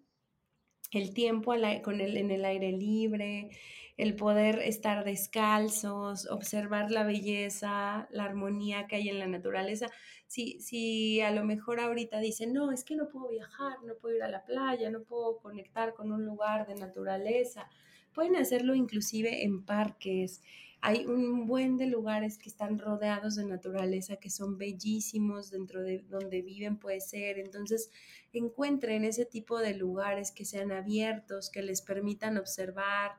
el 0.95 1.13
tiempo 1.15 1.55
con 1.83 2.01
en 2.01 2.31
el 2.31 2.45
aire 2.45 2.73
libre, 2.73 3.51
el 3.97 4.17
poder 4.17 4.59
estar 4.61 5.05
descalzos, 5.05 6.29
observar 6.29 6.91
la 6.91 7.05
belleza, 7.05 8.09
la 8.11 8.25
armonía 8.25 8.87
que 8.87 8.97
hay 8.97 9.09
en 9.09 9.19
la 9.19 9.29
naturaleza. 9.29 9.87
Si, 10.27 10.61
si 10.61 11.21
a 11.21 11.31
lo 11.31 11.45
mejor 11.45 11.81
ahorita 11.81 12.19
dicen, 12.19 12.53
no, 12.53 12.73
es 12.73 12.83
que 12.85 12.97
no 12.97 13.09
puedo 13.09 13.29
viajar, 13.29 13.79
no 13.85 13.95
puedo 13.95 14.17
ir 14.17 14.23
a 14.23 14.29
la 14.29 14.45
playa, 14.45 14.91
no 14.91 15.03
puedo 15.03 15.39
conectar 15.39 15.95
con 15.95 16.11
un 16.11 16.25
lugar 16.25 16.67
de 16.67 16.75
naturaleza, 16.75 17.69
pueden 18.13 18.37
hacerlo 18.37 18.75
inclusive 18.75 19.45
en 19.45 19.65
parques, 19.65 20.43
hay 20.87 21.07
un 21.07 21.47
buen 21.47 21.79
de 21.79 21.87
lugares 21.87 22.37
que 22.37 22.51
están 22.51 22.79
rodeados 22.79 23.37
de 23.37 23.47
naturaleza, 23.47 24.17
que 24.17 24.29
son 24.29 24.59
bellísimos, 24.59 25.51
dentro 25.51 25.83
de 25.83 26.01
donde 26.11 26.43
viven 26.43 26.77
puede 26.79 27.01
ser. 27.01 27.39
Entonces, 27.39 27.91
encuentren 28.35 29.03
ese 29.03 29.25
tipo 29.25 29.61
de 29.61 29.73
lugares 29.73 30.31
que 30.31 30.45
sean 30.45 30.73
abiertos, 30.73 31.49
que 31.49 31.63
les 31.63 31.81
permitan 31.81 32.37
observar 32.37 33.13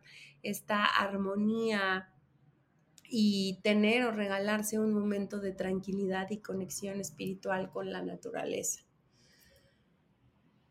esta 0.44 0.86
armonía 0.86 2.14
y 3.10 3.60
tener 3.64 4.06
o 4.06 4.12
regalarse 4.12 4.78
un 4.78 4.94
momento 4.94 5.40
de 5.40 5.52
tranquilidad 5.52 6.30
y 6.30 6.42
conexión 6.42 7.02
espiritual 7.02 7.72
con 7.72 7.92
la 7.92 8.04
naturaleza. 8.04 8.82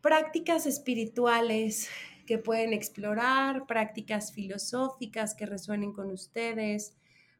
Prácticas 0.00 0.66
espirituales 0.66 1.88
que 2.26 2.38
pueden 2.38 2.72
explorar, 2.72 3.66
prácticas 3.66 4.32
filosóficas 4.32 5.34
que 5.34 5.46
resuenen 5.46 5.92
con 5.92 6.10
ustedes, 6.10 6.96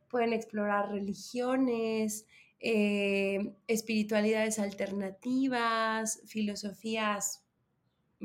pueden 0.09 0.32
explorar 0.32 0.91
religiones, 0.91 2.26
eh, 2.61 3.55
espiritualidades 3.66 4.59
alternativas, 4.59 6.20
filosofías 6.26 7.45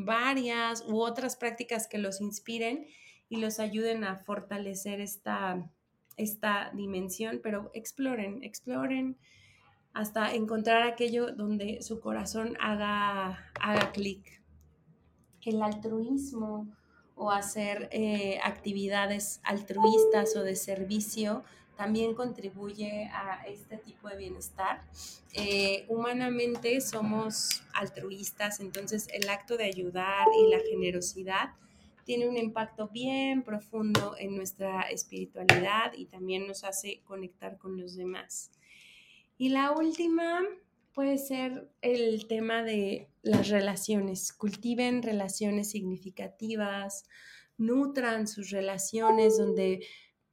varias 0.05 0.83
u 0.87 0.99
otras 1.01 1.35
prácticas 1.35 1.87
que 1.87 1.97
los 1.97 2.21
inspiren 2.21 2.87
y 3.27 3.37
los 3.37 3.59
ayuden 3.59 4.03
a 4.03 4.17
fortalecer 4.17 5.01
esta, 5.01 5.69
esta 6.17 6.71
dimensión, 6.73 7.39
pero 7.43 7.69
exploren, 7.73 8.43
exploren 8.43 9.17
hasta 9.93 10.33
encontrar 10.33 10.83
aquello 10.83 11.33
donde 11.33 11.81
su 11.81 11.99
corazón 11.99 12.55
haga, 12.59 13.51
haga 13.59 13.91
clic. 13.91 14.41
El 15.43 15.61
altruismo 15.61 16.67
o 17.15 17.31
hacer 17.31 17.89
eh, 17.91 18.39
actividades 18.43 19.41
altruistas 19.43 20.35
o 20.35 20.43
de 20.43 20.55
servicio 20.55 21.43
también 21.75 22.13
contribuye 22.13 23.09
a 23.13 23.45
este 23.47 23.77
tipo 23.77 24.09
de 24.09 24.17
bienestar. 24.17 24.81
Eh, 25.33 25.85
humanamente 25.87 26.81
somos 26.81 27.63
altruistas, 27.73 28.59
entonces 28.59 29.07
el 29.13 29.29
acto 29.29 29.55
de 29.55 29.65
ayudar 29.65 30.27
y 30.37 30.49
la 30.49 30.59
generosidad 30.59 31.53
tiene 32.03 32.27
un 32.27 32.37
impacto 32.37 32.89
bien 32.89 33.43
profundo 33.43 34.15
en 34.17 34.35
nuestra 34.35 34.81
espiritualidad 34.83 35.93
y 35.95 36.05
también 36.05 36.47
nos 36.47 36.63
hace 36.63 37.01
conectar 37.05 37.57
con 37.57 37.79
los 37.79 37.95
demás. 37.95 38.51
Y 39.37 39.49
la 39.49 39.71
última 39.71 40.41
puede 40.93 41.17
ser 41.17 41.71
el 41.81 42.27
tema 42.27 42.63
de 42.63 43.09
las 43.21 43.49
relaciones. 43.49 44.33
Cultiven 44.33 45.03
relaciones 45.03 45.71
significativas, 45.71 47.05
nutran 47.57 48.27
sus 48.27 48.49
relaciones 48.49 49.37
donde 49.37 49.85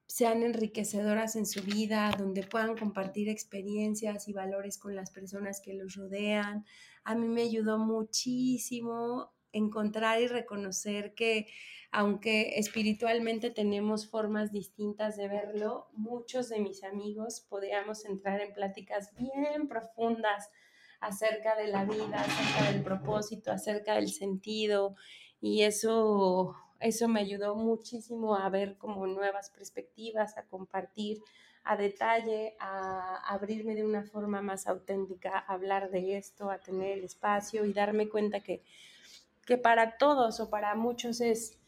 sean 0.06 0.42
enriquecedoras 0.42 1.36
en 1.36 1.46
su 1.46 1.62
vida, 1.62 2.10
donde 2.16 2.42
puedan 2.44 2.76
compartir 2.76 3.28
experiencias 3.28 4.28
y 4.28 4.32
valores 4.32 4.78
con 4.78 4.94
las 4.94 5.10
personas 5.10 5.60
que 5.60 5.74
los 5.74 5.94
rodean. 5.94 6.64
A 7.04 7.14
mí 7.14 7.28
me 7.28 7.42
ayudó 7.42 7.78
muchísimo 7.78 9.32
encontrar 9.56 10.20
y 10.20 10.26
reconocer 10.26 11.14
que 11.14 11.46
aunque 11.92 12.58
espiritualmente 12.58 13.50
tenemos 13.50 14.08
formas 14.08 14.52
distintas 14.52 15.16
de 15.16 15.28
verlo, 15.28 15.88
muchos 15.92 16.48
de 16.48 16.60
mis 16.60 16.84
amigos 16.84 17.40
podíamos 17.48 18.04
entrar 18.04 18.40
en 18.40 18.52
pláticas 18.52 19.14
bien 19.16 19.68
profundas 19.68 20.50
acerca 21.00 21.56
de 21.56 21.68
la 21.68 21.84
vida, 21.84 22.20
acerca 22.20 22.72
del 22.72 22.82
propósito, 22.82 23.52
acerca 23.52 23.94
del 23.94 24.08
sentido 24.08 24.96
y 25.40 25.62
eso 25.62 26.54
eso 26.80 27.08
me 27.08 27.20
ayudó 27.20 27.54
muchísimo 27.54 28.36
a 28.36 28.48
ver 28.50 28.76
como 28.76 29.06
nuevas 29.06 29.50
perspectivas, 29.50 30.36
a 30.36 30.44
compartir 30.44 31.22
a 31.64 31.76
detalle, 31.76 32.54
a 32.60 33.16
abrirme 33.34 33.74
de 33.74 33.84
una 33.84 34.04
forma 34.04 34.40
más 34.40 34.66
auténtica, 34.66 35.38
a 35.38 35.54
hablar 35.54 35.90
de 35.90 36.16
esto, 36.16 36.50
a 36.50 36.58
tener 36.58 36.98
el 36.98 37.04
espacio 37.04 37.64
y 37.64 37.72
darme 37.72 38.08
cuenta 38.08 38.40
que, 38.40 38.62
que 39.46 39.56
para 39.56 39.96
todos 39.96 40.40
o 40.40 40.50
para 40.50 40.74
muchos 40.74 41.20
es 41.20 41.58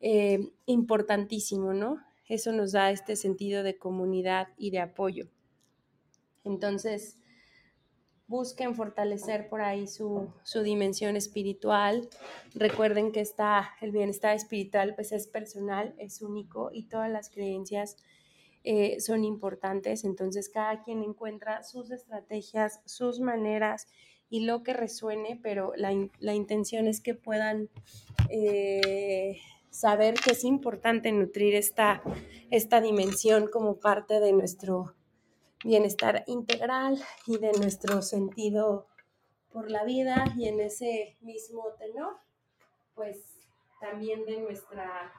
eh, 0.00 0.52
importantísimo, 0.66 1.72
¿no? 1.72 2.04
Eso 2.26 2.52
nos 2.52 2.72
da 2.72 2.90
este 2.90 3.16
sentido 3.16 3.62
de 3.62 3.78
comunidad 3.78 4.48
y 4.58 4.70
de 4.70 4.80
apoyo. 4.80 5.28
Entonces, 6.44 7.18
busquen 8.28 8.74
fortalecer 8.74 9.48
por 9.48 9.62
ahí 9.62 9.88
su, 9.88 10.30
dimensión 10.62 11.16
espiritual. 11.16 12.08
Recuerden 12.54 13.10
que 13.10 13.20
está, 13.20 13.70
el 13.80 13.90
bienestar 13.90 14.36
espiritual 14.36 14.94
pues 14.94 15.12
es 15.12 15.26
personal, 15.26 15.94
es 15.98 16.20
único 16.20 16.70
y 16.72 16.84
todas 16.84 17.10
las 17.10 17.30
creencias 17.30 17.96
eh, 18.64 19.00
son 19.00 19.24
importantes. 19.24 20.04
Entonces 20.04 20.50
cada 20.50 20.82
quien 20.82 21.02
encuentra 21.02 21.62
sus 21.62 21.90
estrategias, 21.90 22.82
sus 22.84 23.18
maneras 23.18 23.88
y 24.30 24.44
lo 24.44 24.62
que 24.62 24.74
resuene, 24.74 25.38
pero 25.42 25.72
la, 25.76 26.34
intención 26.34 26.86
es 26.86 27.00
que 27.00 27.14
puedan 27.14 27.68
eh, 28.28 29.38
saber 29.70 30.14
que 30.14 30.32
es 30.32 30.44
importante 30.44 31.12
nutrir 31.12 31.54
esta, 31.54 32.02
esta 32.50 32.80
dimensión 32.80 33.48
como 33.48 33.76
parte 33.76 34.20
de 34.20 34.32
nuestro 34.32 34.94
bienestar 35.64 36.24
integral 36.26 37.02
y 37.26 37.38
de 37.38 37.52
nuestro 37.52 38.02
sentido 38.02 38.86
por 39.50 39.70
la 39.70 39.84
vida 39.84 40.24
y 40.36 40.46
en 40.48 40.60
ese 40.60 41.16
mismo 41.20 41.64
tenor, 41.78 42.16
pues 42.94 43.16
también 43.80 44.24
de 44.24 44.40
nuestra, 44.40 45.12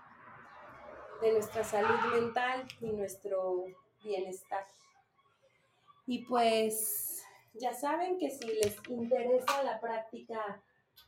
de 1.22 1.34
nuestra 1.34 1.64
salud 1.64 2.14
mental 2.14 2.68
y 2.80 2.92
nuestro 2.92 3.66
bienestar. 4.04 4.66
Y 6.06 6.26
pues 6.26 7.09
ya 7.60 7.74
saben 7.74 8.18
que 8.18 8.30
si 8.30 8.48
les 8.48 8.78
interesa 8.90 9.64
la 9.64 9.80
práctica 9.80 10.64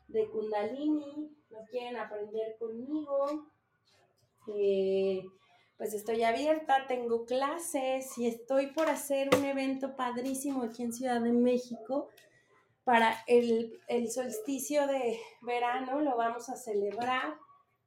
de 0.07 0.29
Kundalini, 0.29 1.35
lo 1.49 1.65
quieren 1.69 1.97
aprender 1.97 2.57
conmigo, 2.59 3.47
eh, 4.47 5.23
pues 5.77 5.93
estoy 5.93 6.23
abierta, 6.23 6.85
tengo 6.87 7.25
clases 7.25 8.17
y 8.17 8.27
estoy 8.27 8.67
por 8.67 8.89
hacer 8.89 9.29
un 9.35 9.45
evento 9.45 9.95
padrísimo 9.95 10.63
aquí 10.63 10.83
en 10.83 10.93
Ciudad 10.93 11.21
de 11.21 11.31
México 11.31 12.09
para 12.83 13.15
el, 13.27 13.79
solsticio 14.11 14.87
de 14.87 15.19
verano, 15.41 16.01
lo 16.01 16.17
vamos 16.17 16.49
a 16.49 16.55
celebrar 16.55 17.35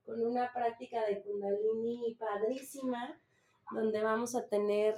con 0.05 0.25
una 0.25 0.53
práctica 0.53 1.05
de 1.07 1.23
kundalini 1.23 2.15
padrísima, 2.15 3.21
donde 3.73 4.03
vamos 4.03 4.35
a 4.35 4.47
tener 4.47 4.95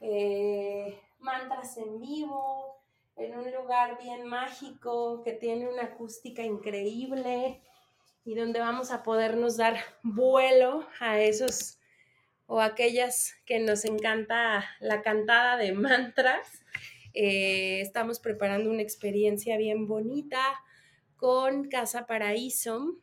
eh, 0.00 0.98
mantras 1.24 1.76
en 1.78 1.98
vivo, 2.00 2.80
en 3.16 3.36
un 3.36 3.50
lugar 3.52 3.98
bien 3.98 4.26
mágico 4.26 5.22
que 5.24 5.32
tiene 5.32 5.68
una 5.68 5.84
acústica 5.84 6.42
increíble 6.42 7.62
y 8.24 8.34
donde 8.34 8.60
vamos 8.60 8.90
a 8.90 9.02
podernos 9.02 9.56
dar 9.56 9.76
vuelo 10.02 10.86
a 11.00 11.18
esos 11.18 11.78
o 12.46 12.60
aquellas 12.60 13.34
que 13.46 13.58
nos 13.58 13.84
encanta 13.84 14.64
la 14.80 15.02
cantada 15.02 15.56
de 15.56 15.72
mantras. 15.72 16.62
Eh, 17.14 17.80
estamos 17.80 18.20
preparando 18.20 18.70
una 18.70 18.82
experiencia 18.82 19.56
bien 19.56 19.86
bonita 19.86 20.42
con 21.16 21.68
Casa 21.68 22.06
Paraíso 22.06 22.98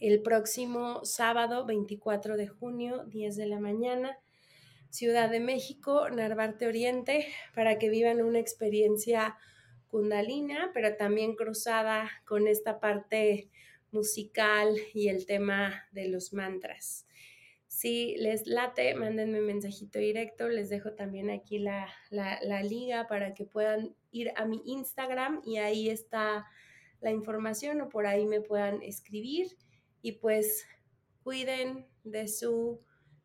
el 0.00 0.22
próximo 0.22 1.04
sábado 1.04 1.66
24 1.66 2.36
de 2.36 2.48
junio, 2.48 3.04
10 3.06 3.36
de 3.36 3.46
la 3.46 3.60
mañana, 3.60 4.18
Ciudad 4.90 5.30
de 5.30 5.40
México, 5.40 6.08
Narvarte 6.10 6.66
Oriente, 6.66 7.26
para 7.54 7.78
que 7.78 7.88
vivan 7.88 8.22
una 8.22 8.38
experiencia 8.38 9.36
kundalina, 9.88 10.70
pero 10.74 10.96
también 10.96 11.34
cruzada 11.34 12.10
con 12.24 12.46
esta 12.46 12.80
parte 12.80 13.50
musical 13.90 14.76
y 14.94 15.08
el 15.08 15.26
tema 15.26 15.84
de 15.92 16.08
los 16.08 16.32
mantras. 16.32 17.06
Si 17.66 18.16
les 18.16 18.46
late, 18.46 18.94
mándenme 18.94 19.40
un 19.40 19.46
mensajito 19.46 19.98
directo. 19.98 20.48
Les 20.48 20.68
dejo 20.68 20.94
también 20.94 21.30
aquí 21.30 21.58
la, 21.58 21.88
la, 22.10 22.62
liga 22.62 23.06
para 23.06 23.34
que 23.34 23.44
puedan 23.44 23.94
ir 24.10 24.32
a 24.36 24.46
mi 24.46 24.62
Instagram 24.64 25.42
y 25.44 25.58
ahí 25.58 25.90
está 25.90 26.46
la 27.00 27.12
información 27.12 27.80
o 27.82 27.88
por 27.88 28.06
ahí 28.06 28.26
me 28.26 28.40
puedan 28.40 28.82
escribir. 28.82 29.56
Y 30.02 30.12
pues 30.12 30.66
cuiden 31.22 31.86
de 32.04 32.26
su 32.26 32.80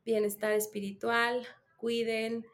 bienestar 0.05 0.51
espiritual, 0.51 1.45
cuiden 1.77 2.45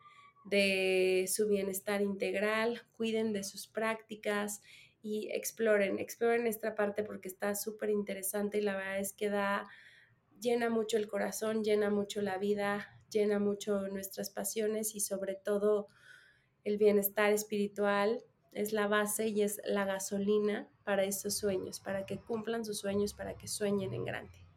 de 0.45 1.26
su 1.28 1.47
bienestar 1.47 2.02
integral, 2.02 2.82
cuiden 2.97 3.34
de 3.34 3.43
sus 3.43 3.68
prácticas 3.68 4.62
y 5.02 5.30
exploren, 5.32 6.00
exploren 6.00 6.47
esta 6.47 6.76
parte 6.76 7.04
porque 7.04 7.28
está 7.28 7.56
súper 7.56 7.89
interesante 7.89 8.58
y 8.58 8.62
la 8.62 8.76
verdad 8.76 9.00
es 9.00 9.14
que 9.14 9.30
da, 9.30 9.68
llena 10.39 10.70
mucho 10.70 10.97
el 10.97 11.08
corazón, 11.08 11.64
llena 11.64 11.89
mucho 11.89 12.22
la 12.22 12.38
vida, 12.38 13.00
llena 13.10 13.39
mucho 13.39 13.88
nuestras 13.89 14.30
pasiones 14.30 14.95
y 14.95 15.00
sobre 15.00 15.36
todo 15.36 15.88
el 16.64 16.78
bienestar 16.78 17.32
espiritual 17.32 18.24
es 18.52 18.74
la 18.74 18.88
base 18.88 19.28
y 19.28 19.41
es 19.41 19.62
la 19.66 19.86
gasolina 19.86 20.68
para 20.84 21.04
estos 21.04 21.38
sueños, 21.38 21.80
para 21.80 22.06
que 22.06 22.20
cumplan 22.20 22.66
sus 22.66 22.80
sueños, 22.80 23.14
para 23.14 23.38
que 23.38 23.47
sueñen 23.47 23.93
en 23.93 24.06
grande. 24.06 24.49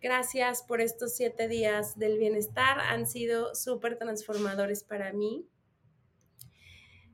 Gracias 0.00 0.62
por 0.62 0.80
estos 0.80 1.16
siete 1.16 1.48
días 1.48 1.98
del 1.98 2.18
bienestar, 2.18 2.78
han 2.78 3.06
sido 3.06 3.54
súper 3.56 3.98
transformadores 3.98 4.84
para 4.84 5.12
mí. 5.12 5.48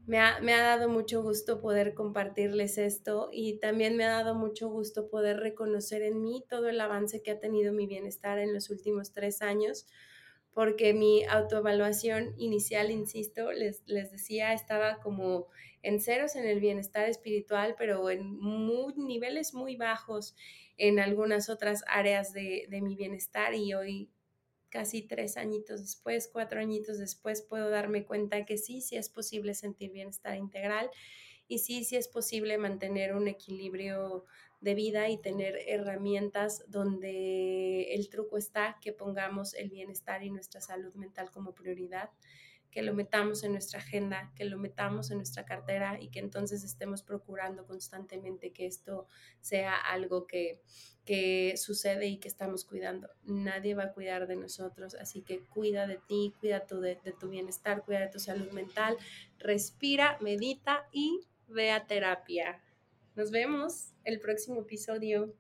Me 0.07 0.18
ha, 0.18 0.39
dado 0.43 0.91
mucho 0.91 1.22
gusto 1.22 1.62
poder 1.62 1.95
compartirles 1.95 2.76
esto 2.76 3.30
y 3.32 3.59
también 3.59 3.97
me 3.97 4.05
ha 4.05 4.11
dado 4.11 4.35
mucho 4.35 4.68
gusto 4.68 5.09
poder 5.09 5.39
reconocer 5.39 6.03
en 6.03 6.20
mí 6.20 6.45
todo 6.47 6.68
el 6.68 6.78
avance 6.78 7.22
que 7.22 7.30
ha 7.30 7.41
tenido 7.41 7.72
mi 7.72 7.87
bienestar 7.87 8.39
en 8.39 8.53
los 8.53 8.68
últimos 8.68 9.12
tres 9.12 9.41
años, 9.41 9.87
porque 10.55 10.95
mi 10.95 11.25
autoevaluación 11.25 12.35
inicial, 12.39 12.91
insisto, 12.91 13.53
les, 13.53 13.83
les 13.87 14.13
decía, 14.13 14.53
estaba 14.53 15.01
como 15.01 15.49
en 15.83 16.01
ceros 16.01 16.37
en 16.37 16.47
el 16.47 16.61
bienestar 16.61 17.09
espiritual, 17.09 17.75
pero 17.77 18.09
en 18.09 18.39
muy, 18.41 18.95
niveles 18.97 19.53
muy 19.53 19.77
bajos 19.77 20.35
en 20.77 20.99
algunas 20.99 21.49
otras 21.51 21.85
áreas 21.87 22.33
de, 22.33 22.67
de 22.71 22.81
mi 22.81 22.97
bienestar 22.97 23.55
y 23.55 23.75
hoy 23.75 24.11
casi 24.71 25.03
tres 25.03 25.37
añitos 25.37 25.81
después, 25.83 26.29
cuatro 26.33 26.61
añitos 26.61 26.99
después, 26.99 27.43
puedo 27.43 27.71
darme 27.71 28.05
cuenta 28.05 28.45
que 28.45 28.59
sí, 28.59 28.81
sí 28.81 28.97
es 28.97 29.09
posible 29.09 29.55
sentir 29.55 29.93
bienestar 29.93 30.37
integral 30.37 30.91
y 31.47 31.59
sí, 31.59 31.85
sí 31.85 31.97
es 31.97 32.09
posible 32.09 32.59
mantener 32.59 33.15
un 33.15 33.29
equilibrio 33.29 34.25
de 34.65 34.75
vida 34.75 35.11
y 35.11 35.19
tener 35.19 35.59
herramientas 35.67 36.65
donde 36.69 37.95
el 37.95 38.09
truco 38.09 38.39
está 38.39 38.79
que 38.81 38.93
pongamos 38.93 39.53
el 39.55 39.69
bienestar 39.69 40.23
y 40.25 40.31
nuestra 40.31 40.62
salud 40.62 40.95
mental 40.95 41.31
como 41.31 41.55
prioridad 41.55 42.11
que 42.75 42.83
lo 42.83 42.93
metamos 42.93 43.45
en 43.45 43.53
nuestra 43.53 43.79
agenda, 43.79 44.33
que 44.35 44.45
lo 44.45 44.59
metamos 44.59 45.12
en 45.12 45.19
nuestra 45.19 45.45
cartera 45.45 45.97
y 46.01 46.09
que 46.09 46.19
entonces 46.19 46.65
estemos 46.65 47.05
procurando 47.05 47.65
constantemente 47.67 48.53
que 48.53 48.67
esto 48.67 49.07
sea 49.41 49.77
algo 49.77 50.27
que, 50.27 50.61
que 51.05 51.57
sucede 51.57 52.09
y 52.09 52.17
que 52.17 52.27
estamos 52.27 52.65
cuidando. 52.65 53.09
Nadie 53.23 53.77
va 53.77 53.85
a 53.85 53.93
cuidar 53.93 54.27
de 54.27 54.35
nosotros, 54.35 54.97
así 54.97 55.23
que 55.23 55.39
cuida 55.39 55.87
de 55.87 55.99
ti, 56.09 56.35
cuida 56.41 56.67
tu, 56.67 56.81
de, 56.81 56.97
tu 57.21 57.29
bienestar, 57.29 57.85
cuida 57.85 58.01
de 58.01 58.09
tu 58.09 58.19
salud 58.19 58.51
mental, 58.51 58.97
respira, 59.39 60.19
medita 60.21 60.89
y 60.91 61.21
ve 61.47 61.71
a 61.71 61.87
terapia. 61.87 62.61
Nos 63.15 63.31
vemos 63.31 63.93
el 64.05 64.21
próximo 64.21 64.61
episodio. 64.61 65.35